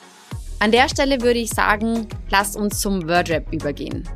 An 0.59 0.71
der 0.71 0.89
Stelle 0.89 1.21
würde 1.21 1.39
ich 1.39 1.49
sagen, 1.49 2.07
lasst 2.29 2.55
uns 2.55 2.79
zum 2.79 3.07
Wordrap 3.07 3.51
übergehen. 3.51 4.07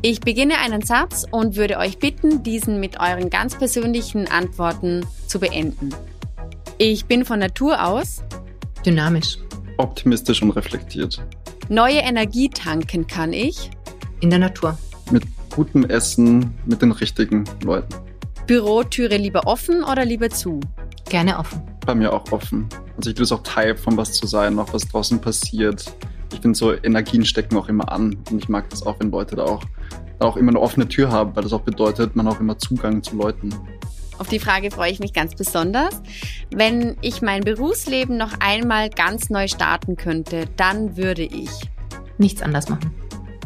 Ich 0.00 0.20
beginne 0.20 0.58
einen 0.58 0.82
Satz 0.82 1.26
und 1.30 1.56
würde 1.56 1.78
euch 1.78 1.98
bitten, 1.98 2.42
diesen 2.42 2.80
mit 2.80 3.00
euren 3.00 3.30
ganz 3.30 3.56
persönlichen 3.56 4.28
Antworten 4.28 5.04
zu 5.26 5.40
beenden. 5.40 5.94
Ich 6.78 7.06
bin 7.06 7.24
von 7.24 7.40
Natur 7.40 7.84
aus 7.84 8.22
dynamisch, 8.84 9.38
optimistisch 9.76 10.42
und 10.42 10.50
reflektiert. 10.50 11.22
Neue 11.68 11.98
Energie 11.98 12.48
tanken 12.48 13.06
kann 13.06 13.32
ich 13.32 13.70
in 14.20 14.30
der 14.30 14.38
Natur. 14.38 14.76
Mit 15.10 15.24
gutem 15.54 15.84
Essen 15.84 16.54
mit 16.66 16.82
den 16.82 16.92
richtigen 16.92 17.44
Leuten. 17.62 17.94
Bürotüre 18.46 19.16
lieber 19.16 19.46
offen 19.46 19.84
oder 19.84 20.04
lieber 20.04 20.30
zu? 20.30 20.60
Gerne 21.08 21.38
offen. 21.38 21.60
Bei 21.84 21.94
mir 21.94 22.12
auch 22.12 22.30
offen. 22.32 22.68
Also 22.96 23.10
ich 23.10 23.16
will 23.16 23.24
es 23.24 23.32
auch 23.32 23.42
Teil 23.42 23.76
von 23.76 23.96
was 23.96 24.12
zu 24.12 24.26
sein, 24.26 24.54
noch 24.54 24.72
was 24.72 24.88
draußen 24.88 25.20
passiert. 25.20 25.92
Ich 26.32 26.40
finde 26.40 26.56
so 26.56 26.72
Energien 26.72 27.24
stecken 27.24 27.56
auch 27.56 27.68
immer 27.68 27.90
an 27.90 28.16
und 28.30 28.42
ich 28.42 28.48
mag 28.48 28.68
das 28.70 28.84
auch, 28.84 29.00
wenn 29.00 29.10
Leute 29.10 29.36
da 29.36 29.44
auch, 29.44 29.62
da 30.18 30.26
auch 30.26 30.36
immer 30.36 30.50
eine 30.50 30.60
offene 30.60 30.88
Tür 30.88 31.10
haben, 31.10 31.34
weil 31.34 31.42
das 31.42 31.52
auch 31.52 31.62
bedeutet, 31.62 32.16
man 32.16 32.26
hat 32.26 32.36
auch 32.36 32.40
immer 32.40 32.58
Zugang 32.58 33.02
zu 33.02 33.16
Leuten. 33.16 33.50
Auf 34.18 34.28
die 34.28 34.40
Frage 34.40 34.70
freue 34.70 34.90
ich 34.90 34.98
mich 34.98 35.12
ganz 35.12 35.34
besonders. 35.34 36.02
Wenn 36.50 36.96
ich 37.00 37.22
mein 37.22 37.42
Berufsleben 37.42 38.16
noch 38.16 38.40
einmal 38.40 38.90
ganz 38.90 39.30
neu 39.30 39.46
starten 39.48 39.96
könnte, 39.96 40.46
dann 40.56 40.96
würde 40.96 41.22
ich 41.22 41.50
nichts 42.18 42.42
anders 42.42 42.68
machen. 42.68 42.92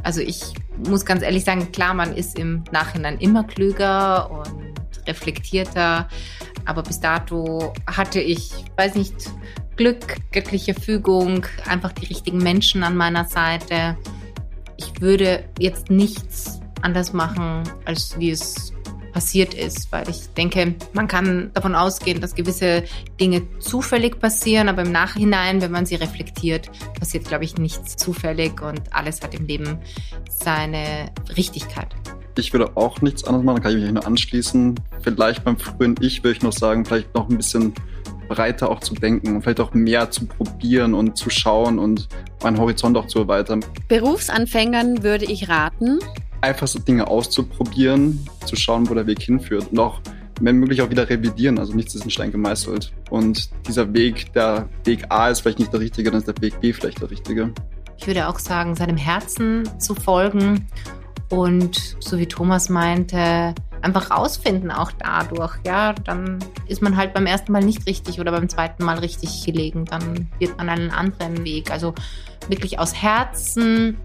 Also 0.02 0.20
ich 0.20 0.54
muss 0.88 1.04
ganz 1.04 1.22
ehrlich 1.22 1.44
sagen, 1.44 1.70
klar, 1.72 1.94
man 1.94 2.16
ist 2.16 2.38
im 2.38 2.64
Nachhinein 2.72 3.18
immer 3.18 3.44
klüger 3.44 4.30
und 4.30 5.06
reflektierter, 5.06 6.08
aber 6.64 6.82
bis 6.82 7.00
dato 7.00 7.72
hatte 7.86 8.20
ich, 8.20 8.50
weiß 8.76 8.94
nicht, 8.94 9.14
Glück, 9.76 10.16
göttliche 10.32 10.74
Fügung, 10.74 11.46
einfach 11.66 11.92
die 11.92 12.06
richtigen 12.06 12.38
Menschen 12.38 12.82
an 12.82 12.96
meiner 12.96 13.24
Seite. 13.24 13.96
Ich 14.76 15.00
würde 15.00 15.44
jetzt 15.58 15.90
nichts 15.90 16.60
anders 16.82 17.12
machen, 17.12 17.62
als 17.84 18.18
wie 18.18 18.30
es 18.30 18.72
passiert 19.12 19.54
ist, 19.54 19.92
weil 19.92 20.08
ich 20.08 20.28
denke, 20.36 20.74
man 20.92 21.08
kann 21.08 21.50
davon 21.54 21.74
ausgehen, 21.74 22.20
dass 22.20 22.34
gewisse 22.34 22.84
Dinge 23.20 23.42
zufällig 23.58 24.18
passieren, 24.18 24.68
aber 24.68 24.82
im 24.82 24.92
Nachhinein, 24.92 25.60
wenn 25.60 25.70
man 25.70 25.86
sie 25.86 25.96
reflektiert, 25.96 26.70
passiert, 26.98 27.26
glaube 27.26 27.44
ich, 27.44 27.56
nichts 27.56 27.96
zufällig 27.96 28.60
und 28.62 28.80
alles 28.90 29.20
hat 29.22 29.34
im 29.34 29.46
Leben 29.46 29.78
seine 30.28 31.10
Richtigkeit. 31.36 31.88
Ich 32.38 32.52
würde 32.52 32.76
auch 32.76 33.02
nichts 33.02 33.24
anderes 33.24 33.44
machen, 33.44 33.56
da 33.56 33.62
kann 33.62 33.76
ich 33.76 33.82
mich 33.82 33.92
nur 33.92 34.06
anschließen. 34.06 34.80
Vielleicht 35.02 35.44
beim 35.44 35.58
frühen 35.58 35.96
Ich 36.00 36.24
würde 36.24 36.36
ich 36.36 36.42
noch 36.42 36.52
sagen, 36.52 36.84
vielleicht 36.84 37.14
noch 37.14 37.28
ein 37.28 37.36
bisschen 37.36 37.74
breiter 38.28 38.70
auch 38.70 38.80
zu 38.80 38.94
denken 38.94 39.36
und 39.36 39.42
vielleicht 39.42 39.60
auch 39.60 39.74
mehr 39.74 40.10
zu 40.10 40.24
probieren 40.26 40.94
und 40.94 41.18
zu 41.18 41.28
schauen 41.28 41.78
und 41.78 42.08
meinen 42.42 42.58
Horizont 42.58 42.96
auch 42.96 43.06
zu 43.06 43.20
erweitern. 43.20 43.62
Berufsanfängern 43.88 45.02
würde 45.02 45.26
ich 45.26 45.50
raten, 45.50 45.98
einfach 46.42 46.66
so 46.66 46.78
Dinge 46.78 47.06
auszuprobieren, 47.06 48.26
zu 48.44 48.56
schauen, 48.56 48.88
wo 48.90 48.94
der 48.94 49.06
Weg 49.06 49.22
hinführt 49.22 49.68
und 49.70 49.78
auch 49.78 50.00
wenn 50.40 50.56
möglich 50.56 50.82
auch 50.82 50.90
wieder 50.90 51.08
revidieren. 51.08 51.58
Also 51.58 51.72
nichts 51.74 51.94
ist 51.94 52.04
in 52.04 52.10
Stein 52.10 52.32
gemeißelt. 52.32 52.92
Und 53.10 53.50
dieser 53.68 53.92
Weg, 53.94 54.32
der 54.32 54.68
Weg 54.84 55.04
A 55.08 55.28
ist 55.28 55.40
vielleicht 55.40 55.60
nicht 55.60 55.72
der 55.72 55.80
richtige, 55.80 56.10
dann 56.10 56.18
ist 56.20 56.28
der 56.28 56.40
Weg 56.40 56.60
B 56.60 56.72
vielleicht 56.72 57.00
der 57.00 57.10
richtige. 57.10 57.52
Ich 57.96 58.06
würde 58.06 58.28
auch 58.28 58.38
sagen, 58.38 58.74
seinem 58.74 58.96
Herzen 58.96 59.68
zu 59.78 59.94
folgen 59.94 60.66
und 61.30 61.96
so 62.00 62.18
wie 62.18 62.26
Thomas 62.26 62.68
meinte, 62.68 63.54
einfach 63.82 64.10
rausfinden 64.10 64.70
auch 64.70 64.92
dadurch. 64.92 65.54
Ja, 65.64 65.92
dann 65.92 66.38
ist 66.66 66.82
man 66.82 66.96
halt 66.96 67.14
beim 67.14 67.26
ersten 67.26 67.52
Mal 67.52 67.64
nicht 67.64 67.86
richtig 67.86 68.20
oder 68.20 68.32
beim 68.32 68.48
zweiten 68.48 68.84
Mal 68.84 68.98
richtig 68.98 69.44
gelegen. 69.44 69.84
Dann 69.84 70.28
wird 70.38 70.56
man 70.56 70.68
einen 70.68 70.90
anderen 70.90 71.44
Weg. 71.44 71.70
Also 71.70 71.94
wirklich 72.48 72.78
aus 72.78 72.94
Herzen 72.94 73.96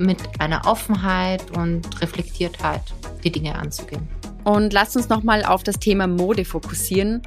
mit 0.00 0.18
einer 0.38 0.66
Offenheit 0.66 1.56
und 1.56 2.00
Reflektiertheit 2.00 2.82
die 3.22 3.30
Dinge 3.30 3.54
anzugehen. 3.54 4.08
Und 4.44 4.72
lasst 4.72 4.96
uns 4.96 5.08
nochmal 5.08 5.44
auf 5.44 5.62
das 5.62 5.78
Thema 5.78 6.06
Mode 6.06 6.44
fokussieren. 6.44 7.22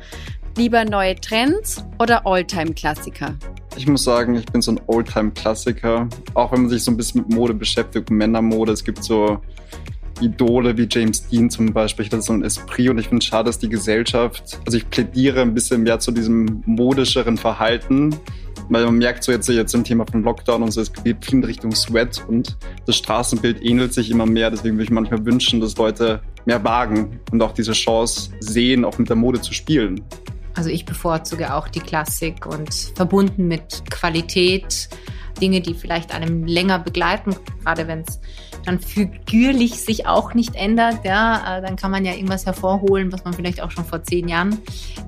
Lieber 0.57 0.83
neue 0.83 1.15
Trends 1.15 1.83
oder 1.99 2.25
Oldtime-Klassiker? 2.25 3.35
Ich 3.75 3.87
muss 3.87 4.03
sagen, 4.03 4.35
ich 4.35 4.45
bin 4.45 4.61
so 4.61 4.71
ein 4.71 4.81
Oldtime-Klassiker. 4.87 6.09
Auch 6.33 6.51
wenn 6.51 6.61
man 6.61 6.69
sich 6.69 6.83
so 6.83 6.91
ein 6.91 6.97
bisschen 6.97 7.21
mit 7.21 7.33
Mode 7.33 7.53
beschäftigt, 7.53 8.09
Männermode. 8.09 8.71
Es 8.71 8.83
gibt 8.83 9.03
so 9.03 9.39
Idole 10.21 10.77
wie 10.77 10.87
James 10.89 11.27
Dean 11.27 11.49
zum 11.49 11.73
Beispiel. 11.73 12.07
Das 12.07 12.19
ist 12.19 12.25
so 12.25 12.33
ein 12.33 12.43
Esprit 12.43 12.89
und 12.89 12.97
ich 12.97 13.07
finde 13.07 13.23
es 13.23 13.25
schade, 13.25 13.45
dass 13.45 13.59
die 13.59 13.69
Gesellschaft, 13.69 14.59
also 14.65 14.77
ich 14.77 14.89
plädiere 14.89 15.41
ein 15.41 15.53
bisschen 15.53 15.83
mehr 15.83 15.99
zu 15.99 16.11
diesem 16.11 16.63
modischeren 16.65 17.37
Verhalten 17.37 18.15
Weil 18.69 18.85
man 18.85 18.97
merkt 18.97 19.23
so 19.23 19.31
jetzt, 19.31 19.47
jetzt 19.49 19.73
im 19.73 19.83
Thema 19.83 20.05
von 20.09 20.23
Lockdown 20.23 20.63
und 20.63 20.71
so, 20.71 20.81
es 20.81 20.91
geht 20.91 21.23
viel 21.23 21.35
in 21.35 21.43
Richtung 21.43 21.73
Sweat 21.73 22.23
und 22.27 22.57
das 22.85 22.95
Straßenbild 22.95 23.63
ähnelt 23.63 23.93
sich 23.93 24.09
immer 24.09 24.25
mehr. 24.25 24.49
Deswegen 24.49 24.75
würde 24.75 24.85
ich 24.85 24.91
manchmal 24.91 25.25
wünschen, 25.25 25.59
dass 25.61 25.77
Leute 25.77 26.21
mehr 26.45 26.63
wagen 26.63 27.19
und 27.31 27.41
auch 27.41 27.53
diese 27.53 27.73
Chance 27.73 28.31
sehen, 28.39 28.85
auch 28.85 28.97
mit 28.97 29.09
der 29.09 29.15
Mode 29.15 29.41
zu 29.41 29.53
spielen. 29.53 30.01
Also 30.55 30.69
ich 30.69 30.85
bevorzuge 30.85 31.53
auch 31.53 31.67
die 31.67 31.79
Klassik 31.79 32.45
und 32.45 32.73
verbunden 32.95 33.47
mit 33.47 33.89
Qualität, 33.89 34.89
Dinge, 35.41 35.61
die 35.61 35.73
vielleicht 35.73 36.13
einem 36.13 36.45
länger 36.45 36.79
begleiten, 36.79 37.35
gerade 37.63 37.87
wenn 37.87 38.01
es 38.01 38.19
dann 38.65 38.79
figürlich 38.79 39.81
sich 39.81 40.07
auch 40.07 40.33
nicht 40.33 40.55
ändert, 40.55 41.03
ja, 41.03 41.57
äh, 41.57 41.61
dann 41.61 41.75
kann 41.75 41.91
man 41.91 42.05
ja 42.05 42.13
irgendwas 42.13 42.45
hervorholen, 42.45 43.11
was 43.11 43.25
man 43.25 43.33
vielleicht 43.33 43.61
auch 43.61 43.71
schon 43.71 43.83
vor 43.83 44.03
zehn 44.03 44.27
Jahren 44.27 44.57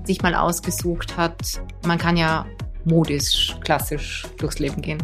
sich 0.04 0.22
mal 0.22 0.36
ausgesucht 0.36 1.16
hat. 1.16 1.62
Man 1.86 1.98
kann 1.98 2.18
ja 2.18 2.46
modisch, 2.86 3.56
klassisch 3.62 4.26
durchs 4.38 4.60
Leben 4.60 4.82
gehen. 4.82 5.04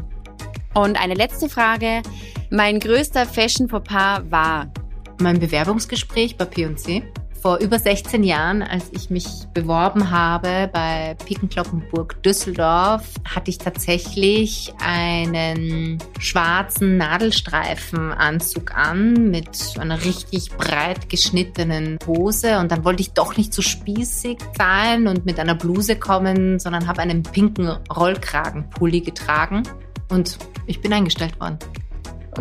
Und 0.73 1.01
eine 1.01 1.15
letzte 1.15 1.50
Frage. 1.50 2.01
Mein 2.50 2.79
größter 2.79 3.25
Fashion-Fauxpas 3.25 4.23
war? 4.29 4.71
Mein 5.19 5.39
Bewerbungsgespräch 5.39 6.38
bei 6.38 6.45
P&C 6.45 7.03
vor 7.41 7.57
über 7.57 7.79
16 7.79 8.24
Jahren, 8.24 8.62
als 8.62 8.91
ich 8.91 9.10
mich 9.10 9.25
beworben 9.53 10.12
habe 10.12 10.69
bei 10.71 11.15
Pikenkloppenburg 11.25 12.21
Düsseldorf, 12.21 13.03
hatte 13.25 13.50
ich 13.50 13.57
tatsächlich 13.57 14.74
einen 14.79 15.98
schwarzen 16.19 16.98
Nadelstreifenanzug 16.98 18.75
an 18.75 19.31
mit 19.31 19.50
einer 19.79 20.03
richtig 20.03 20.51
breit 20.51 21.10
geschnittenen 21.10 21.98
Hose 22.05 22.60
und 22.60 22.71
dann 22.71 22.86
wollte 22.86 23.01
ich 23.01 23.13
doch 23.13 23.36
nicht 23.38 23.53
so 23.53 23.63
spießig 23.63 24.38
sein 24.55 25.07
und 25.07 25.25
mit 25.25 25.39
einer 25.39 25.55
Bluse 25.55 25.95
kommen, 25.95 26.60
sondern 26.60 26.88
habe 26.88 27.01
einen 27.01 27.24
pinken 27.24 27.67
Rollkragenpulli 27.67 29.01
getragen 29.01 29.63
und 30.10 30.38
ich 30.67 30.79
bin 30.79 30.93
eingestellt 30.93 31.39
worden. 31.39 31.57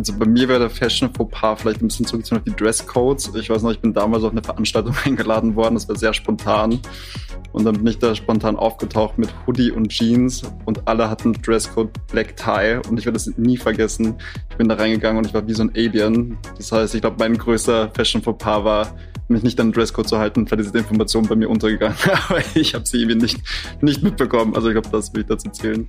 Also 0.01 0.15
bei 0.15 0.25
mir 0.25 0.49
wäre 0.49 0.61
der 0.61 0.71
Fashion 0.71 1.13
Fauxpas 1.13 1.57
vielleicht 1.57 1.83
ein 1.83 1.89
bisschen 1.89 2.07
zurückzuführen 2.07 2.41
auf 2.41 2.45
die 2.45 2.57
Dresscodes. 2.57 3.33
Ich 3.35 3.51
weiß 3.51 3.61
noch, 3.61 3.71
ich 3.71 3.81
bin 3.81 3.93
damals 3.93 4.25
auf 4.25 4.31
eine 4.31 4.43
Veranstaltung 4.43 4.95
eingeladen 5.05 5.57
worden, 5.57 5.75
das 5.75 5.91
war 5.91 5.97
sehr 5.97 6.15
spontan. 6.15 6.81
Und 7.53 7.67
dann 7.67 7.75
bin 7.75 7.87
ich 7.87 7.99
da 7.99 8.15
spontan 8.15 8.57
aufgetaucht 8.57 9.19
mit 9.19 9.29
Hoodie 9.47 9.71
und 9.71 9.91
Jeans 9.91 10.43
und 10.65 10.89
alle 10.89 11.11
hatten 11.11 11.35
Dresscode 11.35 11.91
Black 12.11 12.35
Tie 12.35 12.81
und 12.89 12.99
ich 12.99 13.05
werde 13.05 13.19
das 13.19 13.27
nie 13.37 13.59
vergessen. 13.59 14.15
Ich 14.49 14.57
bin 14.57 14.71
da 14.71 14.77
reingegangen 14.77 15.19
und 15.19 15.27
ich 15.27 15.35
war 15.35 15.47
wie 15.47 15.53
so 15.53 15.65
ein 15.65 15.73
Alien. 15.77 16.39
Das 16.57 16.73
heißt, 16.73 16.95
ich 16.95 17.03
glaube, 17.03 17.17
mein 17.19 17.37
größter 17.37 17.91
Fashion 17.91 18.23
Fauxpas 18.23 18.65
war, 18.65 18.97
mich 19.29 19.43
nicht 19.43 19.61
an 19.61 19.67
den 19.67 19.73
Dresscode 19.75 20.09
zu 20.09 20.19
halten. 20.19 20.47
Vielleicht 20.47 20.69
ist 20.69 20.75
die 20.75 20.79
Information 20.79 21.27
bei 21.29 21.37
mir 21.37 21.51
untergegangen, 21.51 21.99
aber 22.29 22.41
ich 22.55 22.75
habe 22.75 22.87
sie 22.87 23.03
irgendwie 23.03 23.21
nicht, 23.21 23.39
nicht 23.83 24.03
mitbekommen. 24.03 24.55
Also 24.55 24.69
ich 24.69 24.73
glaube, 24.73 24.89
das 24.91 25.13
will 25.13 25.21
ich 25.21 25.27
dazu 25.27 25.51
zählen 25.51 25.87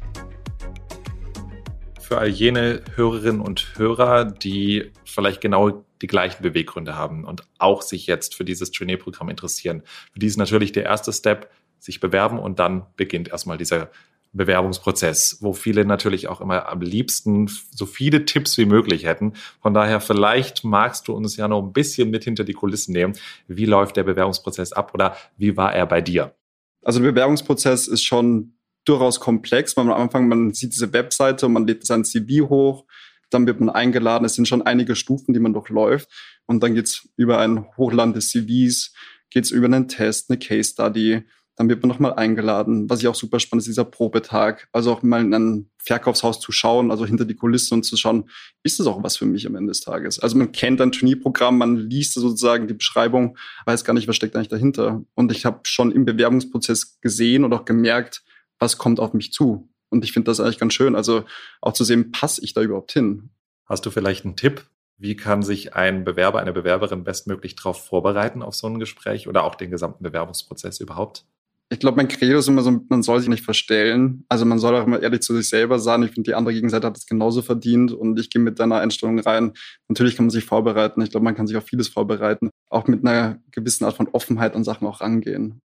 für 2.12 2.18
all 2.18 2.28
jene 2.28 2.82
Hörerinnen 2.96 3.40
und 3.40 3.78
Hörer, 3.78 4.26
die 4.26 4.92
vielleicht 5.06 5.40
genau 5.40 5.86
die 6.02 6.08
gleichen 6.08 6.44
Beweggründe 6.44 6.98
haben 6.98 7.24
und 7.24 7.48
auch 7.58 7.82
sich 7.82 8.06
jetzt 8.06 8.36
für 8.36 8.44
dieses 8.44 8.72
Trainee-Programm 8.72 9.30
interessieren. 9.30 9.84
Für 10.12 10.20
die 10.20 10.26
ist 10.28 10.36
natürlich 10.36 10.74
der 10.74 10.84
erste 10.84 11.14
Step, 11.14 11.50
sich 11.80 12.02
bewerben 12.02 12.38
und 12.38 12.60
dann 12.60 12.86
beginnt 12.98 13.30
erstmal 13.30 13.58
dieser 13.58 13.92
Bewerbungsprozess, 14.34 15.38
wo 15.40 15.54
viele 15.54 15.86
natürlich 15.86 16.28
auch 16.28 16.42
immer 16.42 16.68
am 16.68 16.82
liebsten 16.82 17.48
so 17.48 17.86
viele 17.86 18.26
Tipps 18.26 18.58
wie 18.58 18.66
möglich 18.66 19.06
hätten. 19.06 19.36
Von 19.62 19.74
daher 19.74 20.02
vielleicht 20.02 20.66
magst 20.66 21.08
du 21.08 21.14
uns 21.14 21.38
ja 21.38 21.48
noch 21.48 21.64
ein 21.64 21.72
bisschen 21.72 22.10
mit 22.10 22.26
hinter 22.26 22.44
die 22.44 22.52
Kulissen 22.52 22.92
nehmen. 22.92 23.14
Wie 23.48 23.66
läuft 23.66 23.96
der 23.96 24.04
Bewerbungsprozess 24.04 24.74
ab 24.74 24.94
oder 24.94 25.16
wie 25.38 25.56
war 25.56 25.74
er 25.74 25.86
bei 25.86 26.02
dir? 26.02 26.36
Also 26.84 27.00
der 27.00 27.12
Bewerbungsprozess 27.12 27.88
ist 27.88 28.04
schon 28.04 28.52
durchaus 28.86 29.20
komplex, 29.20 29.76
man 29.76 29.90
am 29.90 30.02
Anfang, 30.02 30.28
man 30.28 30.54
sieht 30.54 30.74
diese 30.74 30.94
Webseite 30.94 31.46
und 31.46 31.54
man 31.54 31.68
lädt 31.68 31.86
sein 31.86 32.04
CV 32.04 32.50
hoch, 32.50 32.86
dann 33.30 33.48
wird 33.48 33.60
man 33.60 33.70
eingeladen. 33.70 34.26
Es 34.26 34.36
sind 34.36 34.48
schon 34.48 34.62
einige 34.62 34.96
Stufen, 34.96 35.34
die 35.34 35.40
man 35.40 35.54
durchläuft. 35.54 36.10
Und 36.46 36.62
dann 36.62 36.76
geht's 36.76 37.08
über 37.16 37.40
ein 37.40 37.66
Hochland 37.78 38.16
des 38.16 38.30
CVs, 38.30 38.94
geht's 39.30 39.52
über 39.52 39.68
einen 39.68 39.88
Test, 39.88 40.30
eine 40.30 40.38
Case 40.38 40.72
Study. 40.72 41.24
Dann 41.56 41.70
wird 41.70 41.82
man 41.82 41.90
nochmal 41.90 42.14
eingeladen. 42.14 42.90
Was 42.90 43.00
ich 43.00 43.08
auch 43.08 43.16
super 43.16 43.40
spannend 43.40 43.62
ist, 43.62 43.68
dieser 43.68 43.86
Probetag. 43.86 44.68
Also 44.74 44.92
auch 44.92 45.04
mal 45.04 45.22
in 45.22 45.34
ein 45.34 45.70
Verkaufshaus 45.78 46.40
zu 46.40 46.52
schauen, 46.52 46.92
also 46.92 47.06
hinter 47.06 47.26
die 47.26 47.36
Kulissen 47.36 47.76
und 47.76 47.84
zu 47.84 47.98
schauen, 47.98 48.30
ist 48.64 48.80
das 48.80 48.88
auch 48.88 49.02
was 49.04 49.18
für 49.18 49.26
mich 49.26 49.48
am 49.48 49.56
Ende 49.56 49.72
des 49.72 49.82
Tages? 49.82 50.20
Also 50.20 50.38
man 50.38 50.52
kennt 50.52 50.80
ein 50.82 50.92
Turnierprogramm, 50.92 51.58
man 51.58 51.78
liest 51.78 52.14
sozusagen 52.14 52.68
die 52.68 52.74
Beschreibung, 52.74 53.38
weiß 53.66 53.84
gar 53.84 53.94
nicht, 53.94 54.08
was 54.08 54.16
steckt 54.16 54.36
eigentlich 54.36 54.50
dahinter. 54.50 55.04
Und 55.16 55.32
ich 55.32 55.46
habe 55.46 55.62
schon 55.64 55.92
im 55.92 56.06
Bewerbungsprozess 56.06 57.00
gesehen 57.02 57.44
und 57.44 57.54
auch 57.54 57.66
gemerkt, 57.66 58.24
was 58.62 58.78
kommt 58.78 59.00
auf 59.00 59.14
mich 59.14 59.34
zu. 59.34 59.68
Und 59.90 60.06
ich 60.06 60.14
finde 60.14 60.32
das 60.32 60.40
eigentlich 60.40 60.60
ganz 60.60 60.74
schön. 60.74 60.96
Also 60.96 61.26
auch 61.60 61.74
zu 61.74 61.84
sehen, 61.84 62.12
passe 62.12 62.42
ich 62.44 62.54
da 62.54 62.62
überhaupt 62.62 62.94
hin. 62.94 63.32
Hast 63.66 63.86
du 63.86 63.92
vielleicht 63.92 64.24
einen 64.24 64.38
Tipp? 64.38 64.66
Wie 64.98 65.16
kann 65.16 65.42
sich 65.42 65.76
ein 65.76 66.06
Bewerber, 66.06 66.40
eine 66.40 66.54
Bewerberin 66.54 67.04
bestmöglich 67.04 67.56
darauf 67.56 67.84
vorbereiten 67.86 68.44
auf 68.44 68.54
so 68.54 68.68
ein 68.68 68.80
Gespräch 68.80 69.28
oder 69.28 69.44
auch 69.44 69.56
den 69.56 69.72
gesamten 69.72 70.04
Bewerbungsprozess 70.04 70.80
überhaupt? 70.80 71.26
Ich 71.70 71.80
glaube, 71.80 71.98
mein 71.98 72.10
Credo 72.10 72.38
ist 72.38 72.50
immer 72.50 72.62
so, 72.62 72.82
man 72.90 73.02
soll 73.02 73.20
sich 73.20 73.30
nicht 73.30 73.44
verstellen. 73.44 74.26
Also 74.30 74.46
man 74.46 74.60
soll 74.60 74.76
auch 74.76 74.86
immer 74.86 75.02
ehrlich 75.02 75.22
zu 75.22 75.36
sich 75.36 75.50
selber 75.50 75.80
sein. 75.80 76.04
Ich 76.04 76.12
finde, 76.12 76.30
die 76.30 76.36
andere 76.36 76.54
Gegenseite 76.54 76.86
hat 76.86 76.98
es 76.98 77.08
genauso 77.08 77.42
verdient 77.42 77.94
und 77.94 78.20
ich 78.20 78.30
gehe 78.30 78.42
mit 78.42 78.60
deiner 78.60 78.80
Einstellung 78.80 79.20
rein. 79.20 79.54
Natürlich 79.88 80.18
kann 80.18 80.26
man 80.26 80.32
sich 80.32 80.46
vorbereiten. 80.46 81.02
Ich 81.02 81.10
glaube, 81.10 81.24
man 81.24 81.36
kann 81.36 81.48
sich 81.48 81.58
auf 81.58 81.66
vieles 81.66 81.88
vorbereiten. 81.88 82.52
Auch 82.70 82.88
mit 82.88 83.06
einer 83.06 83.40
gewissen 83.52 83.86
Art 83.86 83.96
von 83.96 84.10
Offenheit 84.10 84.54
an 84.54 84.64
Sachen 84.66 84.86
auch 84.86 85.02
rangehen. 85.02 85.62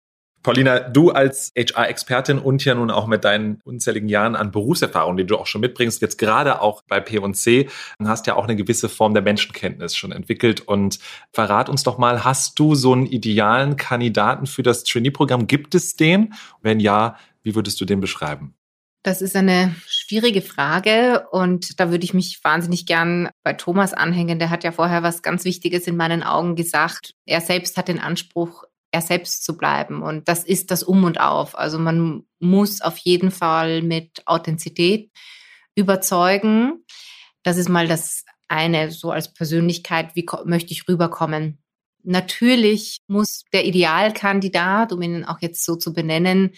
Paulina, 0.43 0.79
du 0.79 1.11
als 1.11 1.51
HR-Expertin 1.55 2.39
und 2.39 2.65
ja 2.65 2.73
nun 2.73 2.89
auch 2.89 3.05
mit 3.05 3.23
deinen 3.23 3.61
unzähligen 3.63 4.09
Jahren 4.09 4.35
an 4.35 4.51
Berufserfahrung, 4.51 5.17
die 5.17 5.25
du 5.25 5.37
auch 5.37 5.45
schon 5.45 5.61
mitbringst, 5.61 6.01
jetzt 6.01 6.17
gerade 6.17 6.61
auch 6.61 6.81
bei 6.87 6.99
P&C, 6.99 7.69
hast 8.03 8.25
ja 8.25 8.35
auch 8.35 8.45
eine 8.45 8.55
gewisse 8.55 8.89
Form 8.89 9.13
der 9.13 9.21
Menschenkenntnis 9.21 9.95
schon 9.95 10.11
entwickelt. 10.11 10.61
Und 10.61 10.99
verrat 11.31 11.69
uns 11.69 11.83
doch 11.83 11.97
mal, 11.97 12.23
hast 12.23 12.57
du 12.57 12.73
so 12.73 12.93
einen 12.93 13.05
idealen 13.05 13.75
Kandidaten 13.75 14.47
für 14.47 14.63
das 14.63 14.83
Trainee-Programm? 14.83 15.45
Gibt 15.45 15.75
es 15.75 15.95
den? 15.95 16.33
Wenn 16.61 16.79
ja, 16.79 17.17
wie 17.43 17.53
würdest 17.53 17.79
du 17.79 17.85
den 17.85 18.01
beschreiben? 18.01 18.55
Das 19.03 19.23
ist 19.23 19.35
eine 19.35 19.75
schwierige 19.87 20.43
Frage 20.43 21.25
und 21.31 21.79
da 21.79 21.89
würde 21.89 22.03
ich 22.03 22.13
mich 22.13 22.39
wahnsinnig 22.43 22.85
gern 22.85 23.29
bei 23.43 23.53
Thomas 23.53 23.93
anhängen. 23.93 24.37
Der 24.37 24.51
hat 24.51 24.63
ja 24.63 24.71
vorher 24.71 25.01
was 25.01 25.23
ganz 25.23 25.43
Wichtiges 25.43 25.87
in 25.87 25.97
meinen 25.97 26.21
Augen 26.21 26.55
gesagt. 26.55 27.15
Er 27.25 27.41
selbst 27.41 27.77
hat 27.77 27.87
den 27.87 27.99
Anspruch, 27.99 28.63
er 28.91 29.01
selbst 29.01 29.43
zu 29.43 29.57
bleiben. 29.57 30.03
Und 30.03 30.27
das 30.27 30.43
ist 30.43 30.71
das 30.71 30.83
Um 30.83 31.03
und 31.03 31.19
Auf. 31.19 31.57
Also 31.57 31.79
man 31.79 32.23
muss 32.39 32.81
auf 32.81 32.97
jeden 32.97 33.31
Fall 33.31 33.81
mit 33.81 34.23
Authentizität 34.25 35.11
überzeugen. 35.75 36.85
Das 37.43 37.57
ist 37.57 37.69
mal 37.69 37.87
das 37.87 38.25
eine, 38.47 38.91
so 38.91 39.11
als 39.11 39.33
Persönlichkeit, 39.33 40.15
wie 40.15 40.25
möchte 40.45 40.73
ich 40.73 40.87
rüberkommen. 40.87 41.57
Natürlich 42.03 42.97
muss 43.07 43.43
der 43.53 43.65
Idealkandidat, 43.65 44.91
um 44.91 45.01
ihn 45.01 45.23
auch 45.23 45.39
jetzt 45.39 45.63
so 45.65 45.75
zu 45.75 45.93
benennen, 45.93 46.51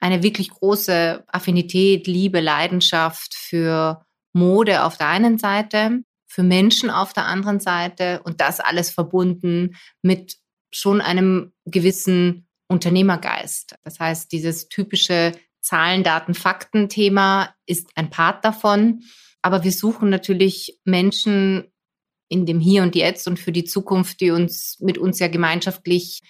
eine 0.00 0.22
wirklich 0.22 0.50
große 0.50 1.24
Affinität, 1.26 2.06
Liebe, 2.06 2.40
Leidenschaft 2.40 3.34
für 3.34 4.04
Mode 4.32 4.84
auf 4.84 4.96
der 4.96 5.08
einen 5.08 5.38
Seite, 5.38 6.02
für 6.26 6.42
Menschen 6.42 6.90
auf 6.90 7.12
der 7.12 7.26
anderen 7.26 7.60
Seite 7.60 8.20
und 8.24 8.40
das 8.40 8.60
alles 8.60 8.90
verbunden 8.90 9.76
mit 10.02 10.36
schon 10.76 11.00
einem 11.00 11.52
gewissen 11.64 12.46
Unternehmergeist. 12.68 13.76
Das 13.84 14.00
heißt, 14.00 14.32
dieses 14.32 14.68
typische 14.68 15.32
Zahlen, 15.60 16.02
Daten, 16.02 16.34
Fakten-Thema 16.34 17.54
ist 17.66 17.90
ein 17.94 18.10
Part 18.10 18.44
davon. 18.44 19.02
Aber 19.42 19.64
wir 19.64 19.72
suchen 19.72 20.10
natürlich 20.10 20.80
Menschen 20.84 21.72
in 22.28 22.46
dem 22.46 22.60
Hier 22.60 22.82
und 22.82 22.94
Jetzt 22.94 23.28
und 23.28 23.38
für 23.38 23.52
die 23.52 23.64
Zukunft, 23.64 24.20
die 24.20 24.30
uns 24.30 24.78
mit 24.80 24.98
uns 24.98 25.18
ja 25.18 25.28
gemeinschaftlich 25.28 26.22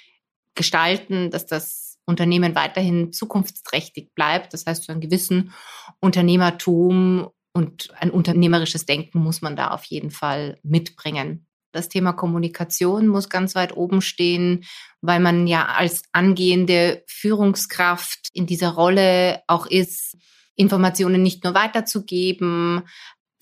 gestalten, 0.55 1.31
dass 1.31 1.47
das 1.47 1.99
Unternehmen 2.07 2.55
weiterhin 2.55 3.13
zukunftsträchtig 3.13 4.15
bleibt. 4.15 4.53
Das 4.53 4.67
heißt, 4.67 4.87
für 4.87 4.93
einen 4.93 5.01
gewissen 5.01 5.53
Unternehmertum 6.01 7.29
und 7.53 7.91
ein 8.01 8.11
unternehmerisches 8.11 8.85
Denken 8.85 9.21
muss 9.21 9.41
man 9.43 9.57
da 9.57 9.69
auf 9.69 9.85
jeden 9.85 10.11
Fall 10.11 10.59
mitbringen. 10.63 11.47
Das 11.75 11.89
Thema 11.89 12.13
Kommunikation 12.13 13.09
muss 13.09 13.29
ganz 13.29 13.57
weit 13.57 13.77
oben 13.77 14.01
stehen, 14.01 14.65
weil 15.01 15.19
man 15.19 15.49
ja 15.49 15.67
als 15.67 16.03
angehende 16.13 17.03
Führungskraft 17.09 18.29
in 18.33 18.47
dieser 18.47 18.71
Rolle 18.71 19.43
auch 19.49 19.67
ist, 19.67 20.17
Informationen 20.55 21.25
nicht 21.25 21.43
nur 21.43 21.55
weiterzugeben, 21.55 22.85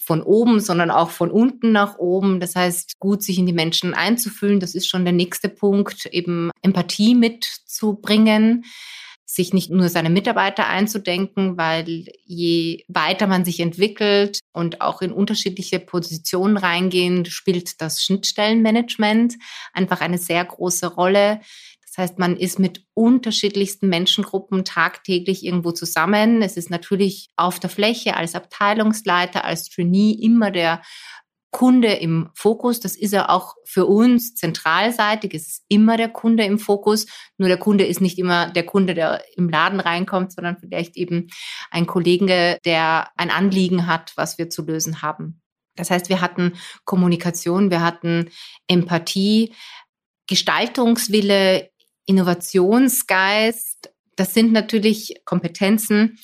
von 0.03 0.23
oben, 0.23 0.61
sondern 0.61 0.91
auch 0.91 1.11
von 1.11 1.31
unten 1.31 1.73
nach 1.73 1.99
oben. 1.99 2.41
Das 2.41 2.57
heißt, 2.57 2.99
gut 2.99 3.23
sich 3.23 3.39
in 3.39 3.47
die 3.47 3.53
Menschen 3.53 3.93
einzufühlen, 3.93 4.61
das 4.61 4.75
ist 4.75 4.89
schon 4.89 5.05
der 5.05 5.13
nächste 5.13 5.51
Punkt, 5.51 6.07
eben 6.07 6.51
Empathie 6.63 7.15
mitzubringen 7.15 8.65
sich 9.35 9.55
nicht 9.55 9.71
nur 9.71 9.89
seine 9.89 10.11
Mitarbeiter 10.11 10.67
einzudenken, 10.69 11.57
weil 11.57 12.05
je 12.27 12.85
weiter 12.89 13.27
man 13.27 13.47
sich 13.47 13.61
entwickelt 13.61 14.41
und 14.53 14.83
auch 14.83 15.01
in 15.01 15.11
unterschiedliche 15.11 15.81
Positionen 15.81 16.59
reingehen, 16.59 17.25
spielt 17.25 17.81
das 17.81 18.03
Schnittstellenmanagement 18.03 19.37
einfach 19.73 20.03
eine 20.03 20.19
sehr 20.19 20.45
große 20.45 20.87
Rolle. 20.87 21.41
Das 21.87 21.97
heißt, 21.97 22.19
man 22.19 22.37
ist 22.37 22.59
mit 22.59 22.85
unterschiedlichsten 22.93 23.89
Menschengruppen 23.89 24.67
tagtäglich 24.67 25.47
irgendwo 25.47 25.73
zusammen. 25.73 26.43
Es 26.43 26.59
ist 26.59 26.69
natürlich 26.69 27.31
auf 27.37 27.59
der 27.59 27.71
Fläche 27.71 28.17
als 28.17 28.35
Abteilungsleiter, 28.35 29.47
als 29.47 29.71
Trainee 29.71 30.13
immer 30.13 30.51
der 30.51 30.83
Kunde 31.53 31.93
im 31.93 32.31
Fokus. 32.35 32.81
Das 32.81 32.97
ist 32.97 33.13
er 33.13 33.31
auch 33.31 33.55
für 33.65 33.87
uns 33.87 34.35
zentralseitig. 34.35 35.35
Ist 35.35 35.65
immer 35.69 35.99
der 35.99 36.09
Kunde 36.09 36.45
im 36.45 36.59
Fokus. 36.59 37.07
Nur 37.37 37.49
der 37.49 37.59
Kunde 37.59 37.85
ist 37.85 38.01
nicht 38.01 38.19
immer 38.19 38.51
der 38.51 38.65
Kunde, 38.65 38.95
der 38.95 39.23
im 39.37 39.51
Laden 39.51 39.79
reinkommt, 39.79 40.33
sondern 40.33 40.57
vielleicht 40.59 40.97
eben 40.97 41.29
ein 41.71 41.87
Kollege, 41.87 42.59
der 42.65 43.11
ein 43.17 43.31
Anliegen 43.31 43.87
hat, 43.87 44.13
was 44.17 44.39
wir 44.39 44.49
zu 44.49 44.65
lösen 44.65 45.03
haben. 45.03 45.43
Das 45.77 45.91
heißt, 45.91 46.09
wir 46.09 46.23
hatten 46.23 46.55
Kommunikation, 46.85 47.71
wir 47.71 47.83
hatten 47.83 48.31
Empathie, 48.67 49.55
Gestaltungswille, 50.27 51.71
Innovationsgeist. 52.07 53.93
Das 54.17 54.33
sind 54.33 54.53
natürlich 54.53 55.21
Kompetenzen, 55.27 56.19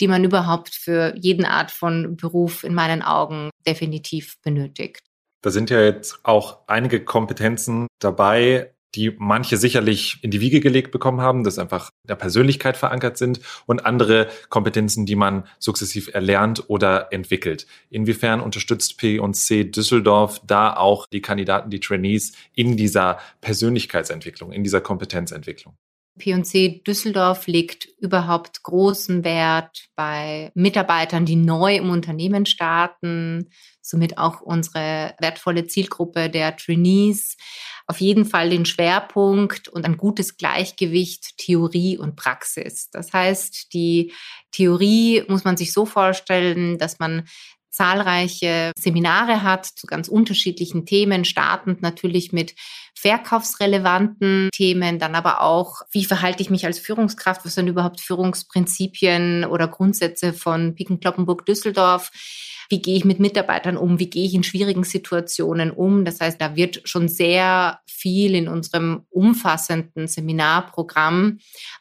die 0.00 0.08
man 0.08 0.24
überhaupt 0.24 0.74
für 0.74 1.14
jeden 1.16 1.44
Art 1.44 1.70
von 1.70 2.16
Beruf 2.16 2.64
in 2.64 2.74
meinen 2.74 3.02
Augen 3.02 3.50
definitiv 3.66 4.40
benötigt. 4.42 5.00
Da 5.42 5.50
sind 5.50 5.70
ja 5.70 5.80
jetzt 5.80 6.20
auch 6.24 6.66
einige 6.66 7.04
Kompetenzen 7.04 7.86
dabei, 8.00 8.72
die 8.96 9.14
manche 9.18 9.58
sicherlich 9.58 10.18
in 10.22 10.30
die 10.30 10.40
Wiege 10.40 10.60
gelegt 10.60 10.90
bekommen 10.90 11.20
haben, 11.20 11.44
das 11.44 11.58
einfach 11.58 11.90
in 12.04 12.08
der 12.08 12.16
Persönlichkeit 12.16 12.76
verankert 12.76 13.18
sind 13.18 13.40
und 13.66 13.84
andere 13.84 14.28
Kompetenzen, 14.48 15.06
die 15.06 15.16
man 15.16 15.46
sukzessiv 15.58 16.12
erlernt 16.12 16.64
oder 16.68 17.12
entwickelt. 17.12 17.66
Inwiefern 17.90 18.40
unterstützt 18.40 18.96
P&C 18.98 19.64
Düsseldorf 19.64 20.40
da 20.46 20.74
auch 20.74 21.06
die 21.06 21.20
Kandidaten, 21.20 21.70
die 21.70 21.80
Trainees 21.80 22.32
in 22.54 22.76
dieser 22.76 23.18
Persönlichkeitsentwicklung, 23.42 24.50
in 24.50 24.64
dieser 24.64 24.80
Kompetenzentwicklung? 24.80 25.76
P&C 26.18 26.82
Düsseldorf 26.86 27.46
legt 27.46 27.88
überhaupt 27.98 28.62
großen 28.62 29.24
Wert 29.24 29.88
bei 29.94 30.50
Mitarbeitern, 30.54 31.26
die 31.26 31.36
neu 31.36 31.76
im 31.76 31.90
Unternehmen 31.90 32.46
starten, 32.46 33.50
somit 33.80 34.18
auch 34.18 34.40
unsere 34.40 35.14
wertvolle 35.20 35.66
Zielgruppe 35.66 36.28
der 36.28 36.56
Trainees. 36.56 37.36
Auf 37.86 38.00
jeden 38.00 38.24
Fall 38.24 38.50
den 38.50 38.66
Schwerpunkt 38.66 39.68
und 39.68 39.84
ein 39.84 39.96
gutes 39.96 40.36
Gleichgewicht 40.36 41.38
Theorie 41.38 41.96
und 41.96 42.16
Praxis. 42.16 42.90
Das 42.90 43.12
heißt, 43.12 43.72
die 43.72 44.12
Theorie 44.50 45.22
muss 45.28 45.44
man 45.44 45.56
sich 45.56 45.72
so 45.72 45.86
vorstellen, 45.86 46.78
dass 46.78 46.98
man 46.98 47.28
zahlreiche 47.76 48.72
Seminare 48.78 49.42
hat 49.42 49.66
zu 49.66 49.86
ganz 49.86 50.08
unterschiedlichen 50.08 50.86
Themen, 50.86 51.26
startend 51.26 51.82
natürlich 51.82 52.32
mit 52.32 52.54
verkaufsrelevanten 52.94 54.48
Themen, 54.50 54.98
dann 54.98 55.14
aber 55.14 55.42
auch, 55.42 55.82
wie 55.92 56.06
verhalte 56.06 56.42
ich 56.42 56.48
mich 56.48 56.64
als 56.64 56.78
Führungskraft, 56.78 57.44
was 57.44 57.54
sind 57.54 57.68
überhaupt 57.68 58.00
Führungsprinzipien 58.00 59.44
oder 59.44 59.68
Grundsätze 59.68 60.32
von 60.32 60.74
Picken 60.74 61.00
Kloppenburg 61.00 61.44
Düsseldorf 61.44 62.10
wie 62.68 62.82
gehe 62.82 62.96
ich 62.96 63.04
mit 63.04 63.20
Mitarbeitern 63.20 63.76
um, 63.76 63.98
wie 63.98 64.10
gehe 64.10 64.24
ich 64.24 64.34
in 64.34 64.42
schwierigen 64.42 64.84
Situationen 64.84 65.70
um. 65.70 66.04
Das 66.04 66.20
heißt, 66.20 66.40
da 66.40 66.56
wird 66.56 66.88
schon 66.88 67.08
sehr 67.08 67.80
viel 67.86 68.34
in 68.34 68.48
unserem 68.48 69.04
umfassenden 69.10 70.08
Seminarprogramm 70.08 71.38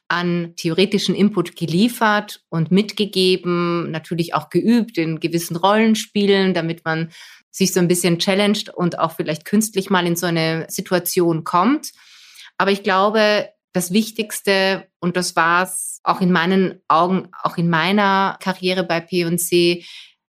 an 0.08 0.54
theoretischen 0.56 1.15
Input 1.15 1.56
geliefert 1.56 2.43
und 2.50 2.71
mitgegeben, 2.71 3.91
natürlich 3.91 4.34
auch 4.34 4.50
geübt 4.50 4.98
in 4.98 5.19
gewissen 5.19 5.56
Rollenspielen, 5.56 6.54
damit 6.54 6.86
man 6.86 7.12
sich 7.52 7.74
so 7.74 7.80
ein 7.80 7.88
bisschen 7.88 8.19
challenged 8.19 8.69
und 8.69 9.00
auch 9.00 9.13
vielleicht 9.13 9.45
künstlich 9.45 9.89
mal 9.89 10.06
in 10.06 10.15
so 10.15 10.26
eine 10.26 10.65
Situation 10.69 11.43
kommt. 11.43 11.91
Aber 12.58 12.71
ich 12.71 12.84
glaube, 12.84 13.50
das 13.71 13.91
Wichtigste, 13.91 14.88
und 15.00 15.17
das 15.17 15.36
war 15.36 15.63
es 15.63 16.00
auch 16.04 16.21
in 16.21 16.32
meinen 16.32 16.82
Augen, 16.88 17.30
auch 17.43 17.58
in 17.58 17.69
meiner 17.69 18.38
Karriere 18.41 18.84
bei 18.84 19.02
P&C, 19.02 19.84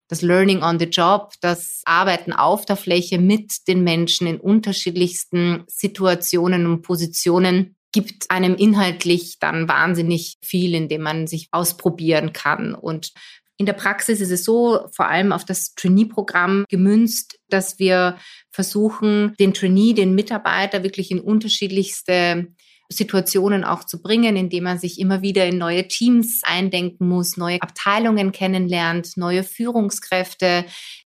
das 0.08 0.22
Learning 0.22 0.62
on 0.62 0.78
the 0.78 0.86
Job, 0.86 1.32
das 1.40 1.82
Arbeiten 1.84 2.32
auf 2.32 2.64
der 2.64 2.76
Fläche 2.76 3.18
mit 3.18 3.66
den 3.68 3.82
Menschen 3.82 4.26
in 4.26 4.40
unterschiedlichsten 4.40 5.64
Situationen 5.66 6.66
und 6.66 6.82
Positionen 6.82 7.76
gibt 7.92 8.30
einem 8.30 8.54
inhaltlich 8.56 9.38
dann 9.40 9.68
wahnsinnig 9.68 10.36
viel, 10.42 10.74
in 10.74 10.88
dem 10.88 11.02
man 11.02 11.26
sich 11.26 11.48
ausprobieren 11.50 12.32
kann. 12.32 12.74
Und 12.74 13.12
in 13.58 13.64
der 13.64 13.72
Praxis 13.72 14.20
ist 14.20 14.30
es 14.30 14.44
so, 14.44 14.86
vor 14.92 15.08
allem 15.08 15.32
auf 15.32 15.44
das 15.44 15.74
Trainee-Programm 15.74 16.66
gemünzt, 16.68 17.38
dass 17.48 17.78
wir 17.78 18.18
versuchen, 18.50 19.34
den 19.40 19.54
Trainee, 19.54 19.94
den 19.94 20.14
Mitarbeiter 20.14 20.82
wirklich 20.82 21.10
in 21.10 21.20
unterschiedlichste 21.20 22.48
Situationen 22.88 23.64
auch 23.64 23.84
zu 23.84 24.00
bringen, 24.00 24.36
indem 24.36 24.64
man 24.64 24.78
sich 24.78 25.00
immer 25.00 25.22
wieder 25.22 25.46
in 25.46 25.58
neue 25.58 25.88
Teams 25.88 26.42
eindenken 26.44 27.08
muss, 27.08 27.36
neue 27.36 27.60
Abteilungen 27.60 28.32
kennenlernt, 28.32 29.16
neue 29.16 29.42
Führungskräfte 29.42 30.64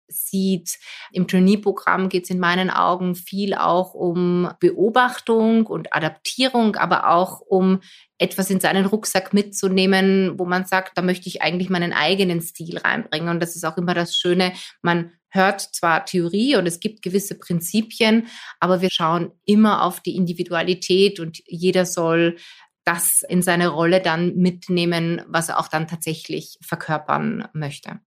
sieht. 0.09 0.79
Im 1.12 1.27
Trainee-Programm 1.27 2.09
geht 2.09 2.25
es 2.25 2.31
in 2.31 2.40
meinen 2.40 2.71
Augen 2.71 3.14
viel 3.14 3.55
auch 3.55 3.95
um 3.95 4.51
Beobachtung 4.61 5.66
und 5.66 5.95
Adaptierung, 5.95 6.77
aber 6.77 7.09
auch 7.11 7.40
um 7.40 7.81
etwas 8.19 8.51
in 8.51 8.61
seinen 8.61 8.85
Rucksack 8.85 9.33
mitzunehmen, 9.33 10.38
wo 10.38 10.45
man 10.45 10.66
sagt, 10.66 10.99
da 10.99 11.03
möchte 11.03 11.29
ich 11.29 11.43
eigentlich 11.43 11.71
meinen 11.71 11.93
eigenen 11.93 12.43
Stil 12.43 12.79
reinbringen. 12.79 13.29
Und 13.29 13.40
das 13.40 13.57
ist 13.57 13.64
auch 13.64 13.79
immer 13.79 13.95
das 13.95 14.14
Schöne, 14.14 14.53
man 14.83 15.12
hört 15.31 15.61
zwar 15.61 16.05
Theorie 16.05 16.57
und 16.57 16.66
es 16.66 16.81
gibt 16.81 17.03
gewisse 17.03 17.37
Prinzipien, 17.37 18.27
aber 18.59 18.81
wir 18.81 18.90
schauen 18.90 19.33
immer 19.45 19.83
auf 19.85 20.01
die 20.01 20.16
Individualität 20.16 21.21
und 21.21 21.40
jeder 21.47 21.87
soll 21.87 22.37
das 22.85 23.23
in 23.29 23.43
seine 23.43 23.69
Rolle 23.69 24.01
dann 24.01 24.37
mitnehmen, 24.37 25.23
was 25.29 25.49
er 25.49 25.59
auch 25.59 25.69
dann 25.69 25.87
tatsächlich 25.87 26.59
verkörpern 26.62 27.49
möchte. 27.53 28.01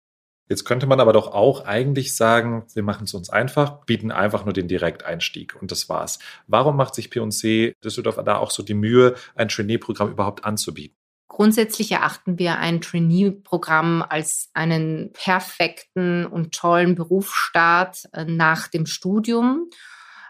Jetzt 0.49 0.65
könnte 0.65 0.86
man 0.86 0.99
aber 0.99 1.13
doch 1.13 1.31
auch 1.34 1.63
eigentlich 1.65 2.13
sagen, 2.13 2.65
wir 2.73 2.84
machen 2.84 3.05
es 3.05 3.13
uns 3.13 3.29
einfach, 3.29 3.86
bieten 3.86 4.12
einfach 4.12 4.43
nur 4.43 4.53
den 4.53 4.67
Direkteinstieg 4.67 5.55
und 5.62 5.71
das 5.71 5.88
war's. 5.88 6.19
Warum 6.47 6.75
macht 6.75 6.93
sich 6.93 7.10
P&C 7.10 7.73
Düsseldorf 7.81 8.19
da 8.25 8.38
auch 8.38 8.51
so 8.51 8.62
die 8.62 8.73
Mühe, 8.73 9.15
ein 9.36 9.47
Trainee-Programm 9.47 10.12
überhaupt 10.12 10.43
anzubieten? 10.43 11.00
Grundsätzlich 11.33 11.93
erachten 11.93 12.37
wir 12.39 12.57
ein 12.57 12.81
Trainee-Programm 12.81 14.03
als 14.07 14.49
einen 14.53 15.13
perfekten 15.13 16.25
und 16.25 16.53
tollen 16.53 16.93
Berufsstart 16.93 18.03
äh, 18.11 18.25
nach 18.25 18.67
dem 18.67 18.85
Studium, 18.85 19.69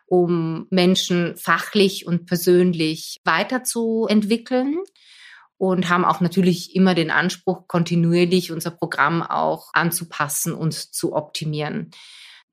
um 0.05 0.67
Menschen 0.69 1.35
fachlich 1.37 2.05
und 2.05 2.27
persönlich 2.27 3.19
weiterzuentwickeln 3.25 4.77
und 5.57 5.89
haben 5.89 6.05
auch 6.05 6.21
natürlich 6.21 6.75
immer 6.75 6.93
den 6.93 7.09
Anspruch, 7.09 7.67
kontinuierlich 7.67 8.51
unser 8.51 8.69
Programm 8.69 9.23
auch 9.23 9.71
anzupassen 9.73 10.53
und 10.53 10.75
zu 10.75 11.15
optimieren. 11.15 11.89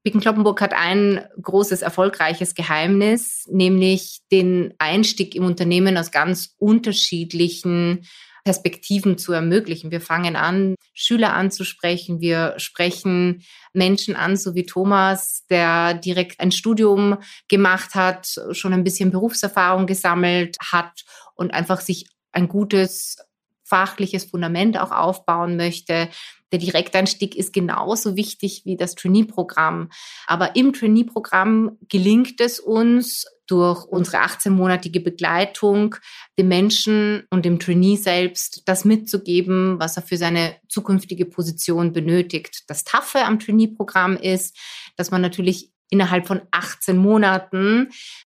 Bicken 0.03 0.23
Kloppenburg 0.23 0.63
hat 0.63 0.73
ein 0.73 1.23
großes, 1.43 1.83
erfolgreiches 1.83 2.55
Geheimnis, 2.55 3.47
nämlich 3.51 4.21
den 4.33 4.73
Einstieg 4.79 5.35
im 5.35 5.45
Unternehmen 5.45 5.99
aus 5.99 6.11
ganz 6.11 6.55
unterschiedlichen 6.57 8.07
Perspektiven 8.49 9.19
zu 9.19 9.35
ermöglichen. 9.35 9.91
Wir 9.91 10.01
fangen 10.01 10.35
an, 10.35 10.75
Schüler 10.95 11.35
anzusprechen. 11.35 12.23
Wir 12.23 12.55
sprechen 12.57 13.43
Menschen 13.75 14.17
an, 14.17 14.39
so 14.39 14.55
wie 14.55 14.65
Thomas, 14.65 15.45
der 15.51 15.93
direkt 15.93 16.41
ein 16.41 16.51
Studium 16.51 17.19
gemacht 17.49 17.95
hat, 17.95 18.41
schon 18.53 18.73
ein 18.73 18.85
bisschen 18.85 19.11
Berufserfahrung 19.11 19.87
gesammelt 19.87 20.57
hat 20.73 21.05
und 21.35 21.53
einfach 21.53 21.83
sich 21.83 22.09
ein 22.33 22.49
gutes 22.49 23.19
fachliches 23.65 24.25
Fundament 24.25 24.79
auch 24.81 24.93
aufbauen 24.93 25.59
möchte. 25.59 26.09
Der 26.51 26.59
Direkteinstieg 26.59 27.37
ist 27.37 27.53
genauso 27.53 28.17
wichtig 28.17 28.63
wie 28.65 28.79
das 28.79 28.95
Trainee-Programm. 28.95 29.91
Aber 30.27 30.57
im 30.57 30.73
Trainee-Programm 30.73 31.77
gelingt 31.91 32.41
es 32.41 32.61
uns, 32.61 33.27
durch 33.49 33.85
unsere 33.85 34.19
18-monatige 34.19 35.03
Begleitung 35.03 35.97
dem 36.39 36.49
Menschen 36.49 37.27
und 37.31 37.45
dem 37.45 37.59
Trainee 37.59 37.97
selbst 37.97 38.63
das 38.67 38.85
mitzugeben, 38.85 39.81
was 39.81 39.97
er 39.97 40.03
für 40.03 40.17
seine 40.17 40.57
zukünftige 40.69 41.25
Position 41.25 41.93
benötigt. 41.93 42.65
Das 42.69 42.85
Taffe 42.85 43.25
am 43.25 43.41
Trainee-Programm 43.41 44.17
ist, 44.17 44.57
dass 44.97 45.11
man 45.11 45.23
natürlich 45.23 45.73
innerhalb 45.91 46.27
von 46.27 46.43
18 46.51 46.97
Monaten 46.97 47.89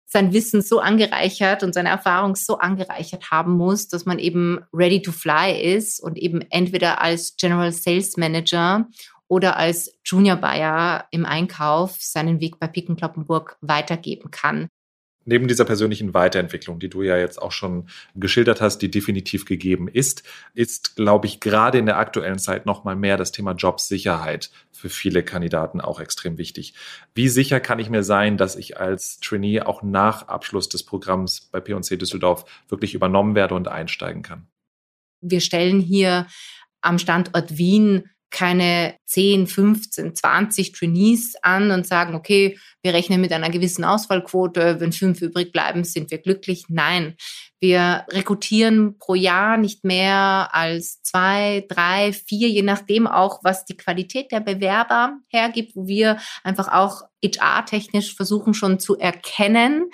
sein 0.06 0.32
Wissen 0.32 0.60
so 0.60 0.80
angereichert 0.80 1.62
und 1.62 1.72
seine 1.72 1.88
Erfahrung 1.88 2.34
so 2.34 2.58
angereichert 2.58 3.30
haben 3.30 3.56
muss, 3.56 3.88
dass 3.88 4.06
man 4.06 4.18
eben 4.18 4.60
ready 4.72 5.02
to 5.02 5.12
fly 5.12 5.52
ist 5.52 6.00
und 6.00 6.18
eben 6.18 6.40
entweder 6.50 7.00
als 7.00 7.36
General 7.36 7.70
Sales 7.70 8.16
Manager 8.16 8.88
oder 9.28 9.56
als 9.56 9.96
Junior 10.04 10.36
Buyer 10.36 11.06
im 11.12 11.24
Einkauf 11.24 11.96
seinen 12.00 12.40
Weg 12.40 12.58
bei 12.58 12.66
Picken 12.66 12.96
Kloppenburg 12.96 13.56
weitergeben 13.60 14.32
kann. 14.32 14.68
Neben 15.26 15.48
dieser 15.48 15.66
persönlichen 15.66 16.14
Weiterentwicklung, 16.14 16.78
die 16.78 16.88
du 16.88 17.02
ja 17.02 17.16
jetzt 17.18 17.40
auch 17.40 17.52
schon 17.52 17.88
geschildert 18.14 18.60
hast, 18.60 18.78
die 18.78 18.90
definitiv 18.90 19.44
gegeben 19.44 19.86
ist, 19.86 20.22
ist, 20.54 20.96
glaube 20.96 21.26
ich, 21.26 21.40
gerade 21.40 21.78
in 21.78 21.86
der 21.86 21.98
aktuellen 21.98 22.38
Zeit 22.38 22.64
noch 22.64 22.84
mal 22.84 22.96
mehr 22.96 23.18
das 23.18 23.30
Thema 23.30 23.52
Jobsicherheit 23.52 24.50
für 24.72 24.88
viele 24.88 25.22
Kandidaten 25.22 25.80
auch 25.80 26.00
extrem 26.00 26.38
wichtig. 26.38 26.74
Wie 27.14 27.28
sicher 27.28 27.60
kann 27.60 27.78
ich 27.78 27.90
mir 27.90 28.02
sein, 28.02 28.38
dass 28.38 28.56
ich 28.56 28.78
als 28.78 29.20
Trainee 29.20 29.60
auch 29.60 29.82
nach 29.82 30.28
Abschluss 30.28 30.68
des 30.70 30.84
Programms 30.84 31.48
bei 31.52 31.60
P&C 31.60 31.96
Düsseldorf 31.96 32.44
wirklich 32.68 32.94
übernommen 32.94 33.34
werde 33.34 33.54
und 33.54 33.68
einsteigen 33.68 34.22
kann? 34.22 34.46
Wir 35.20 35.40
stellen 35.40 35.80
hier 35.80 36.26
am 36.80 36.98
Standort 36.98 37.58
Wien 37.58 38.08
keine 38.30 38.94
10, 39.06 39.46
15, 39.46 40.14
20 40.14 40.72
Trainees 40.72 41.34
an 41.42 41.70
und 41.70 41.86
sagen, 41.86 42.14
okay, 42.14 42.58
wir 42.82 42.94
rechnen 42.94 43.20
mit 43.20 43.32
einer 43.32 43.50
gewissen 43.50 43.84
Ausfallquote, 43.84 44.80
wenn 44.80 44.92
fünf 44.92 45.20
übrig 45.20 45.52
bleiben, 45.52 45.84
sind 45.84 46.10
wir 46.10 46.18
glücklich. 46.18 46.64
Nein, 46.68 47.16
wir 47.60 48.06
rekrutieren 48.08 48.96
pro 48.98 49.14
Jahr 49.14 49.58
nicht 49.58 49.84
mehr 49.84 50.48
als 50.52 51.02
zwei, 51.02 51.66
drei, 51.68 52.12
vier, 52.12 52.48
je 52.48 52.62
nachdem 52.62 53.06
auch, 53.06 53.40
was 53.42 53.66
die 53.66 53.76
Qualität 53.76 54.32
der 54.32 54.40
Bewerber 54.40 55.18
hergibt, 55.28 55.76
wo 55.76 55.86
wir 55.86 56.18
einfach 56.42 56.68
auch 56.68 57.02
HR-technisch 57.22 58.16
versuchen 58.16 58.54
schon 58.54 58.80
zu 58.80 58.96
erkennen, 58.96 59.90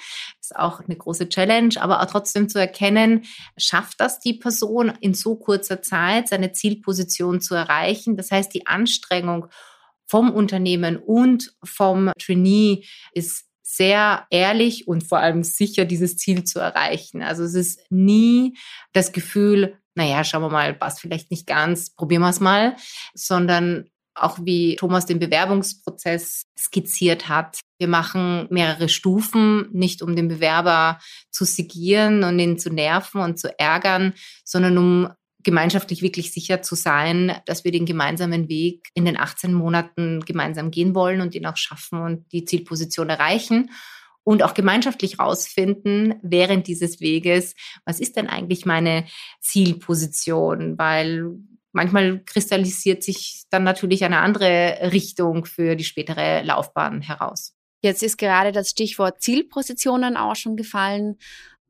ist 0.46 0.56
auch 0.56 0.80
eine 0.80 0.96
große 0.96 1.28
Challenge, 1.28 1.74
aber 1.80 2.00
auch 2.00 2.06
trotzdem 2.06 2.48
zu 2.48 2.58
erkennen, 2.58 3.24
schafft 3.56 4.00
das 4.00 4.20
die 4.20 4.34
Person 4.34 4.92
in 5.00 5.14
so 5.14 5.36
kurzer 5.36 5.82
Zeit, 5.82 6.28
seine 6.28 6.52
Zielposition 6.52 7.40
zu 7.40 7.54
erreichen. 7.54 8.16
Das 8.16 8.30
heißt, 8.30 8.52
die 8.54 8.66
Anstrengung 8.66 9.46
vom 10.06 10.30
Unternehmen 10.30 10.96
und 10.96 11.54
vom 11.64 12.12
Trainee 12.18 12.84
ist 13.12 13.46
sehr 13.62 14.26
ehrlich 14.30 14.86
und 14.86 15.02
vor 15.02 15.18
allem 15.18 15.42
sicher, 15.42 15.84
dieses 15.84 16.16
Ziel 16.16 16.44
zu 16.44 16.60
erreichen. 16.60 17.22
Also 17.22 17.42
es 17.42 17.54
ist 17.54 17.80
nie 17.90 18.56
das 18.92 19.10
Gefühl, 19.10 19.76
naja, 19.96 20.22
schauen 20.22 20.42
wir 20.42 20.50
mal, 20.50 20.74
passt 20.74 21.00
vielleicht 21.00 21.30
nicht 21.32 21.46
ganz, 21.46 21.90
probieren 21.90 22.22
wir 22.22 22.30
es 22.30 22.38
mal, 22.38 22.76
sondern 23.14 23.90
auch 24.16 24.38
wie 24.42 24.76
Thomas 24.76 25.06
den 25.06 25.18
Bewerbungsprozess 25.18 26.46
skizziert 26.58 27.28
hat. 27.28 27.60
Wir 27.78 27.88
machen 27.88 28.46
mehrere 28.50 28.88
Stufen, 28.88 29.68
nicht 29.72 30.02
um 30.02 30.16
den 30.16 30.28
Bewerber 30.28 30.98
zu 31.30 31.44
sigieren 31.44 32.24
und 32.24 32.38
ihn 32.38 32.58
zu 32.58 32.70
nerven 32.70 33.20
und 33.20 33.38
zu 33.38 33.58
ärgern, 33.58 34.14
sondern 34.44 34.78
um 34.78 35.08
gemeinschaftlich 35.42 36.02
wirklich 36.02 36.32
sicher 36.32 36.62
zu 36.62 36.74
sein, 36.74 37.32
dass 37.46 37.64
wir 37.64 37.70
den 37.70 37.86
gemeinsamen 37.86 38.48
Weg 38.48 38.88
in 38.94 39.04
den 39.04 39.16
18 39.16 39.54
Monaten 39.54 40.20
gemeinsam 40.24 40.72
gehen 40.72 40.94
wollen 40.94 41.20
und 41.20 41.36
ihn 41.36 41.46
auch 41.46 41.56
schaffen 41.56 42.00
und 42.00 42.32
die 42.32 42.44
Zielposition 42.44 43.10
erreichen 43.10 43.70
und 44.24 44.42
auch 44.42 44.54
gemeinschaftlich 44.54 45.20
rausfinden 45.20 46.16
während 46.20 46.66
dieses 46.66 47.00
Weges, 47.00 47.54
was 47.84 48.00
ist 48.00 48.16
denn 48.16 48.26
eigentlich 48.26 48.66
meine 48.66 49.06
Zielposition, 49.40 50.76
weil 50.78 51.36
manchmal 51.76 52.22
kristallisiert 52.24 53.04
sich 53.04 53.44
dann 53.50 53.62
natürlich 53.62 54.02
eine 54.02 54.20
andere 54.20 54.90
Richtung 54.92 55.44
für 55.44 55.76
die 55.76 55.84
spätere 55.84 56.42
Laufbahn 56.42 57.02
heraus. 57.02 57.54
Jetzt 57.82 58.02
ist 58.02 58.16
gerade 58.16 58.50
das 58.50 58.70
Stichwort 58.70 59.20
Zielpositionen 59.20 60.16
auch 60.16 60.34
schon 60.34 60.56
gefallen. 60.56 61.18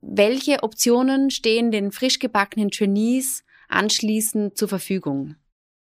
Welche 0.00 0.62
Optionen 0.62 1.30
stehen 1.30 1.72
den 1.72 1.90
frisch 1.90 2.20
gebackenen 2.20 2.70
Trainees 2.70 3.42
anschließend 3.68 4.56
zur 4.56 4.68
Verfügung? 4.68 5.34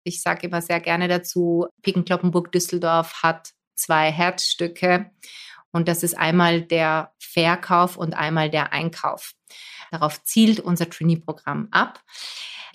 Ich 0.06 0.22
sage 0.22 0.48
immer 0.48 0.62
sehr 0.62 0.80
gerne 0.80 1.08
dazu, 1.10 1.68
Picken 1.82 2.06
Düsseldorf 2.06 3.22
hat 3.22 3.52
zwei 3.76 4.12
Herzstücke 4.12 5.12
und 5.72 5.90
das 5.90 6.04
ist 6.04 6.18
einmal 6.18 6.62
der 6.62 7.12
Verkauf 7.20 7.98
und 7.98 8.14
einmal 8.14 8.50
der 8.50 8.72
Einkauf. 8.72 9.34
Darauf 9.92 10.24
zielt 10.24 10.62
unser 10.62 10.90
Trainee-Programm 10.90 11.68
ab. 11.72 12.02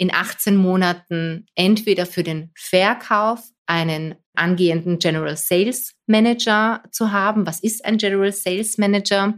In 0.01 0.15
18 0.15 0.57
Monaten 0.57 1.45
entweder 1.55 2.07
für 2.07 2.23
den 2.23 2.53
Verkauf 2.57 3.43
einen 3.67 4.15
angehenden 4.35 4.99
General 4.99 5.37
Sales 5.37 5.93
Manager 6.07 6.83
zu 6.91 7.13
haben. 7.13 7.45
Was 7.45 7.61
ist 7.61 7.85
ein 7.85 7.99
General 7.99 8.33
Sales 8.33 8.79
Manager? 8.79 9.35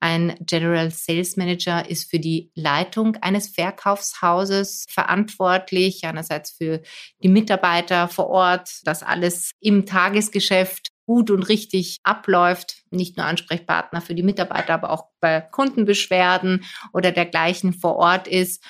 Ein 0.00 0.36
General 0.40 0.90
Sales 0.90 1.38
Manager 1.38 1.88
ist 1.88 2.10
für 2.10 2.18
die 2.18 2.52
Leitung 2.54 3.16
eines 3.22 3.48
Verkaufshauses 3.48 4.84
verantwortlich, 4.90 6.04
einerseits 6.04 6.50
für 6.50 6.82
die 7.22 7.30
Mitarbeiter 7.30 8.06
vor 8.08 8.26
Ort, 8.26 8.80
dass 8.84 9.02
alles 9.02 9.52
im 9.60 9.86
Tagesgeschäft 9.86 10.88
gut 11.06 11.30
und 11.30 11.44
richtig 11.44 12.00
abläuft. 12.02 12.82
Nicht 12.90 13.16
nur 13.16 13.24
Ansprechpartner 13.24 14.02
für 14.02 14.14
die 14.14 14.22
Mitarbeiter, 14.22 14.74
aber 14.74 14.90
auch 14.90 15.06
bei 15.20 15.40
Kundenbeschwerden 15.40 16.66
oder 16.92 17.12
dergleichen 17.12 17.72
vor 17.72 17.96
Ort 17.96 18.28
ist 18.28 18.62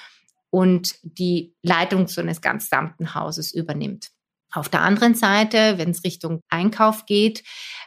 und 0.53 0.97
die 1.03 1.55
Leitung 1.63 2.07
so 2.07 2.21
eines 2.21 2.43
gesamten 2.43 3.15
Hauses 3.15 3.55
übernimmt. 3.55 4.11
Auf 4.53 4.69
der 4.69 4.83
anderen 4.83 5.15
Seite, 5.15 5.79
wenn 5.79 5.91
es 5.91 6.05
Richtung 6.05 6.43
Einkauf 6.51 7.07
geht, 7.07 7.43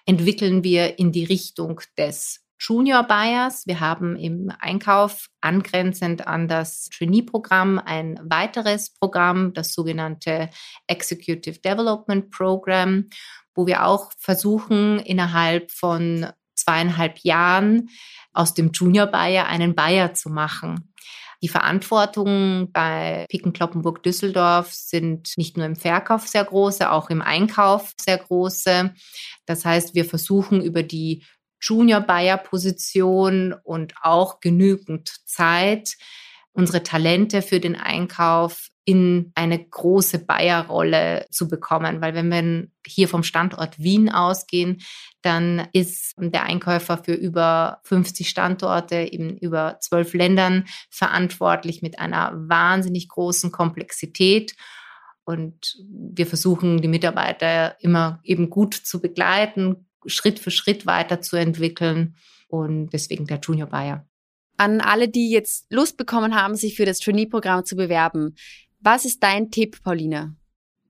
entwickeln 0.07 0.63
wir 0.63 0.97
in 0.97 1.11
die 1.11 1.25
Richtung 1.25 1.79
des 1.95 2.41
Junior 2.59 3.03
Buyers. 3.03 3.67
Wir 3.67 3.81
haben 3.81 4.15
im 4.15 4.51
Einkauf 4.59 5.27
angrenzend 5.41 6.25
an 6.25 6.47
das 6.47 6.89
Trainee-Programm 6.89 7.77
ein 7.77 8.19
weiteres 8.23 8.91
Programm, 8.91 9.53
das 9.53 9.73
sogenannte 9.73 10.49
Executive 10.87 11.59
Development 11.59 12.31
Program, 12.31 13.09
wo 13.53 13.67
wir 13.67 13.85
auch 13.85 14.11
versuchen, 14.17 14.97
innerhalb 14.97 15.69
von 15.71 16.27
zweieinhalb 16.55 17.19
Jahren 17.19 17.89
aus 18.33 18.55
dem 18.55 18.71
Junior 18.71 19.05
Buyer 19.05 19.45
einen 19.45 19.75
Buyer 19.75 20.15
zu 20.15 20.29
machen. 20.29 20.91
Die 21.41 21.47
Verantwortungen 21.47 22.71
bei 22.71 23.25
Picken 23.29 23.53
Kloppenburg 23.53 24.03
Düsseldorf 24.03 24.73
sind 24.73 25.33
nicht 25.37 25.57
nur 25.57 25.65
im 25.65 25.75
Verkauf 25.75 26.27
sehr 26.27 26.43
große, 26.43 26.91
auch 26.91 27.09
im 27.09 27.21
Einkauf 27.21 27.93
sehr 27.99 28.17
große. 28.17 28.93
Das 29.45 29.65
heißt, 29.65 29.95
wir 29.95 30.05
versuchen 30.05 30.61
über 30.61 30.83
die 30.83 31.23
Junior 31.61 32.01
Buyer 32.01 32.37
Position 32.37 33.53
und 33.63 33.93
auch 34.01 34.39
genügend 34.39 35.09
Zeit 35.25 35.95
unsere 36.55 36.83
Talente 36.83 37.41
für 37.41 37.59
den 37.59 37.75
Einkauf 37.75 38.69
in 38.85 39.31
eine 39.35 39.63
große 39.63 40.19
Bayer-Rolle 40.19 41.25
zu 41.31 41.47
bekommen. 41.47 42.01
Weil 42.01 42.13
wenn 42.13 42.29
wir 42.29 42.67
hier 42.87 43.07
vom 43.07 43.23
Standort 43.23 43.79
Wien 43.79 44.09
ausgehen, 44.09 44.81
dann 45.21 45.67
ist 45.73 46.13
der 46.17 46.43
Einkäufer 46.43 46.99
für 47.03 47.13
über 47.13 47.79
50 47.83 48.29
Standorte 48.29 48.95
in 48.95 49.37
über 49.37 49.77
zwölf 49.81 50.13
Ländern 50.13 50.65
verantwortlich 50.89 51.81
mit 51.81 51.99
einer 51.99 52.31
wahnsinnig 52.35 53.09
großen 53.09 53.51
Komplexität. 53.51 54.55
Und 55.25 55.77
wir 55.89 56.27
versuchen, 56.27 56.81
die 56.81 56.87
Mitarbeiter 56.87 57.75
immer 57.83 58.19
eben 58.23 58.49
gut 58.49 58.75
zu 58.75 59.01
begleiten, 59.01 59.87
Schritt 60.05 60.39
für 60.39 60.51
Schritt 60.51 60.85
weiterzuentwickeln. 60.85 62.15
Und 62.47 62.91
deswegen 62.91 63.25
der 63.25 63.39
Junior 63.39 63.67
Buyer. 63.67 64.05
An 64.57 64.81
alle, 64.81 65.09
die 65.09 65.29
jetzt 65.29 65.65
Lust 65.71 65.97
bekommen 65.97 66.35
haben, 66.35 66.55
sich 66.55 66.75
für 66.75 66.85
das 66.85 66.99
Trainee-Programm 66.99 67.65
zu 67.65 67.75
bewerben. 67.75 68.35
Was 68.79 69.05
ist 69.05 69.21
dein 69.23 69.51
Tipp, 69.51 69.81
Paulina? 69.83 70.35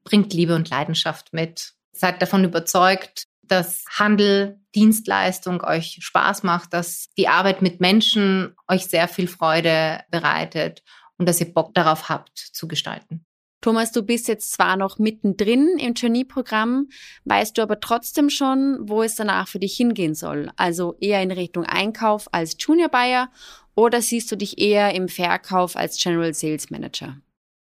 Bringt 0.04 0.34
Liebe 0.34 0.56
und 0.56 0.70
Leidenschaft 0.70 1.34
mit. 1.34 1.74
Seid 1.92 2.22
davon 2.22 2.44
überzeugt, 2.44 3.26
dass 3.42 3.86
Handel, 3.90 4.60
Dienstleistung 4.76 5.62
euch 5.64 6.00
Spaß 6.02 6.44
macht, 6.44 6.74
dass 6.74 7.08
die 7.18 7.28
Arbeit 7.28 7.62
mit 7.62 7.80
Menschen 7.80 8.56
euch 8.68 8.86
sehr 8.88 9.08
viel 9.08 9.28
Freude 9.28 10.04
bereitet 10.12 10.84
und 11.18 11.28
dass 11.28 11.40
ihr 11.40 11.54
Bock 11.54 11.74
darauf 11.74 12.10
habt 12.10 12.38
zu 12.38 12.68
gestalten. 12.68 13.26
Thomas, 13.62 13.92
du 13.92 14.04
bist 14.04 14.28
jetzt 14.28 14.54
zwar 14.54 14.78
noch 14.78 15.00
mittendrin 15.00 15.78
im 15.80 15.96
Trainee-Programm, 15.96 16.90
weißt 17.24 17.58
du 17.58 17.62
aber 17.62 17.80
trotzdem 17.80 18.30
schon, 18.30 18.78
wo 18.82 19.02
es 19.02 19.16
danach 19.16 19.48
für 19.48 19.60
dich 19.60 19.76
hingehen 19.76 20.14
soll. 20.14 20.52
Also 20.56 20.96
eher 21.00 21.22
in 21.24 21.32
Richtung 21.32 21.64
Einkauf 21.66 22.28
als 22.32 22.56
Junior 22.60 22.90
Buyer 22.90 23.30
oder 23.76 24.02
siehst 24.02 24.32
du 24.32 24.36
dich 24.36 24.60
eher 24.60 24.94
im 24.94 25.08
Verkauf 25.08 25.76
als 25.76 25.98
General 25.98 26.34
Sales 26.34 26.70
Manager? 26.70 27.18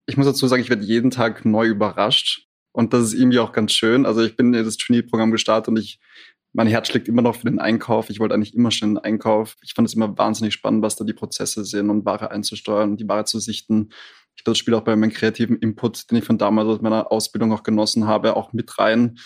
ich 0.07 0.17
muss 0.17 0.27
dazu 0.27 0.47
sagen, 0.47 0.63
ich 0.63 0.71
werde 0.71 0.85
jeden 0.85 1.11
Tag 1.11 1.45
neu 1.45 1.67
überrascht. 1.67 2.47
Und 2.73 2.93
das 2.93 3.05
ist 3.05 3.15
irgendwie 3.15 3.39
auch 3.39 3.53
ganz 3.53 3.73
schön. 3.73 4.05
Also 4.05 4.23
ich 4.23 4.37
bin 4.37 4.53
in 4.53 4.65
das 4.65 4.77
Trainee-Programm 4.77 5.31
gestartet 5.31 5.69
und 5.69 5.79
ich, 5.79 6.01
mein 6.53 6.67
Herz 6.67 6.89
schlägt 6.89 7.09
immer 7.09 7.23
noch 7.23 7.37
für 7.37 7.45
den 7.45 7.61
Einkauf. 7.61 8.11
Ich 8.11 8.21
wollte 8.21 8.35
eigentlich 8.35 8.55
immer 8.55 8.71
schon 8.71 8.95
den 8.95 8.99
Einkauf. 8.99 9.57
Ich 9.63 9.75
fand 9.75 9.89
es 9.89 9.95
immer 9.95 10.19
wahnsinnig 10.19 10.55
spannend, 10.55 10.83
was 10.83 10.97
da 10.97 11.05
die 11.05 11.13
Prozesse 11.13 11.65
sind 11.65 11.89
und 11.91 12.05
Ware 12.05 12.31
einzusteuern 12.31 12.93
und 12.93 13.01
die 13.01 13.09
Ware 13.09 13.25
zu 13.25 13.39
sichten. 13.39 13.91
Ich 14.37 14.45
glaube, 14.45 14.55
das 14.55 14.59
spielt 14.59 14.77
auch 14.77 14.83
bei 14.83 14.97
meinem 14.97 15.13
kreativen 15.13 15.59
Input, 15.59 16.11
den 16.11 16.19
ich 16.19 16.25
von 16.25 16.39
damals 16.39 16.69
aus 16.69 16.81
meiner 16.81 17.11
Ausbildung 17.13 17.53
auch 17.53 17.63
genossen 17.63 18.07
habe, 18.07 18.37
auch 18.37 18.53
mit 18.53 18.79
rein. 18.79 19.19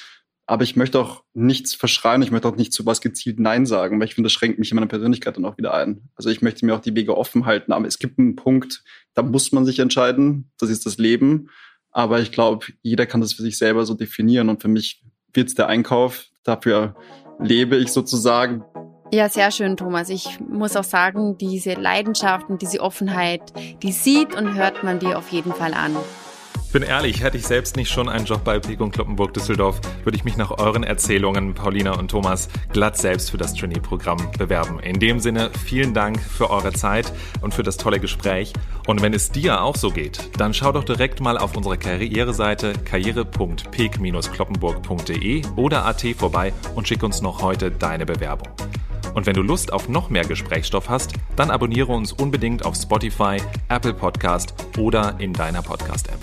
Aber 0.46 0.64
ich 0.64 0.76
möchte 0.76 0.98
auch 0.98 1.24
nichts 1.34 1.74
verschreien, 1.74 2.22
ich 2.22 2.30
möchte 2.30 2.48
auch 2.48 2.56
nicht 2.56 2.72
zu 2.72 2.86
was 2.86 3.02
gezielt 3.02 3.38
Nein 3.38 3.66
sagen, 3.66 4.00
weil 4.00 4.06
ich 4.08 4.14
finde, 4.14 4.26
das 4.26 4.32
schränkt 4.32 4.58
mich 4.58 4.70
in 4.70 4.76
meiner 4.76 4.86
Persönlichkeit 4.86 5.36
dann 5.36 5.44
auch 5.44 5.58
wieder 5.58 5.74
ein. 5.74 6.08
Also 6.14 6.30
ich 6.30 6.40
möchte 6.40 6.64
mir 6.64 6.74
auch 6.74 6.80
die 6.80 6.96
Wege 6.96 7.18
offen 7.18 7.44
halten, 7.44 7.70
aber 7.70 7.86
es 7.86 7.98
gibt 7.98 8.18
einen 8.18 8.34
Punkt, 8.34 8.82
da 9.12 9.22
muss 9.22 9.52
man 9.52 9.66
sich 9.66 9.78
entscheiden, 9.78 10.50
das 10.58 10.70
ist 10.70 10.86
das 10.86 10.96
Leben. 10.96 11.50
Aber 11.90 12.20
ich 12.20 12.32
glaube, 12.32 12.66
jeder 12.80 13.04
kann 13.04 13.20
das 13.20 13.34
für 13.34 13.42
sich 13.42 13.58
selber 13.58 13.84
so 13.84 13.92
definieren 13.92 14.48
und 14.48 14.62
für 14.62 14.68
mich 14.68 15.04
wird 15.34 15.48
es 15.48 15.54
der 15.54 15.66
Einkauf, 15.66 16.26
dafür 16.44 16.96
lebe 17.38 17.76
ich 17.76 17.92
sozusagen. 17.92 18.64
Ja, 19.10 19.30
sehr 19.30 19.50
schön, 19.50 19.76
Thomas. 19.76 20.10
Ich 20.10 20.38
muss 20.40 20.76
auch 20.76 20.84
sagen, 20.84 21.38
diese 21.38 21.72
Leidenschaft 21.72 22.50
und 22.50 22.60
diese 22.60 22.80
Offenheit, 22.80 23.40
die 23.82 23.92
sieht 23.92 24.34
und 24.34 24.54
hört 24.54 24.84
man 24.84 24.98
dir 24.98 25.16
auf 25.16 25.30
jeden 25.30 25.54
Fall 25.54 25.72
an. 25.72 25.96
Ich 26.68 26.72
bin 26.72 26.82
ehrlich, 26.82 27.22
hätte 27.22 27.38
ich 27.38 27.46
selbst 27.46 27.76
nicht 27.76 27.90
schon 27.90 28.10
einen 28.10 28.26
Job 28.26 28.44
bei 28.44 28.58
Pek 28.58 28.82
und 28.82 28.92
Kloppenburg 28.92 29.32
Düsseldorf, 29.32 29.80
würde 30.04 30.18
ich 30.18 30.24
mich 30.24 30.36
nach 30.36 30.50
euren 30.50 30.82
Erzählungen, 30.82 31.54
Paulina 31.54 31.98
und 31.98 32.10
Thomas, 32.10 32.50
glatt 32.74 32.98
selbst 32.98 33.30
für 33.30 33.38
das 33.38 33.54
Trainee-Programm 33.54 34.32
bewerben. 34.36 34.78
In 34.80 35.00
dem 35.00 35.18
Sinne, 35.18 35.50
vielen 35.64 35.94
Dank 35.94 36.20
für 36.20 36.50
eure 36.50 36.74
Zeit 36.74 37.10
und 37.40 37.54
für 37.54 37.62
das 37.62 37.78
tolle 37.78 38.00
Gespräch. 38.00 38.52
Und 38.86 39.00
wenn 39.00 39.14
es 39.14 39.30
dir 39.30 39.62
auch 39.62 39.76
so 39.76 39.90
geht, 39.90 40.38
dann 40.38 40.52
schau 40.52 40.72
doch 40.72 40.84
direkt 40.84 41.22
mal 41.22 41.38
auf 41.38 41.56
unserer 41.56 41.78
Karriereseite 41.78 42.74
karriere.pek-kloppenburg.de 42.84 45.42
oder 45.56 45.86
at 45.86 46.04
vorbei 46.18 46.52
und 46.74 46.86
schick 46.86 47.02
uns 47.02 47.22
noch 47.22 47.40
heute 47.40 47.70
deine 47.70 48.04
Bewerbung. 48.04 48.50
Und 49.18 49.26
wenn 49.26 49.34
du 49.34 49.42
Lust 49.42 49.72
auf 49.72 49.88
noch 49.88 50.10
mehr 50.10 50.24
Gesprächsstoff 50.24 50.88
hast, 50.88 51.14
dann 51.34 51.50
abonniere 51.50 51.90
uns 51.90 52.12
unbedingt 52.12 52.64
auf 52.64 52.76
Spotify, 52.76 53.38
Apple 53.68 53.92
Podcast 53.92 54.54
oder 54.78 55.16
in 55.18 55.32
deiner 55.32 55.60
Podcast-App. 55.60 56.20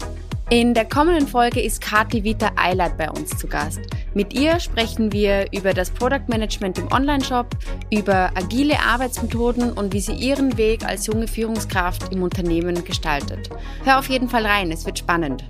In 0.50 0.74
der 0.74 0.86
kommenden 0.86 1.28
Folge 1.28 1.60
ist 1.60 1.82
Kati 1.82 2.24
Vita 2.24 2.52
Eilert 2.56 2.98
bei 2.98 3.10
uns 3.10 3.38
zu 3.38 3.48
Gast. 3.48 3.82
Mit 4.14 4.34
ihr 4.34 4.62
sprechen 4.62 5.12
wir 5.12 5.48
über 5.52 5.74
das 5.74 5.92
Product 5.92 6.24
Management 6.30 6.80
im 6.80 6.90
Onlineshop, 6.90 7.48
über 7.92 8.32
agile 8.34 8.80
Arbeitsmethoden 8.80 9.74
und 9.74 9.92
wie 9.92 10.00
sie 10.00 10.14
ihren 10.14 10.58
Weg 10.58 10.86
als 10.86 11.06
junge 11.06 11.28
Führungskraft 11.28 12.14
im 12.14 12.24
Unternehmen 12.24 12.86
gestaltet. 12.86 13.50
Hör 13.84 14.00
auf 14.00 14.08
jeden 14.08 14.30
Fall 14.30 14.46
rein, 14.46 14.72
es 14.72 14.86
wird 14.86 15.00
spannend. 15.00 15.44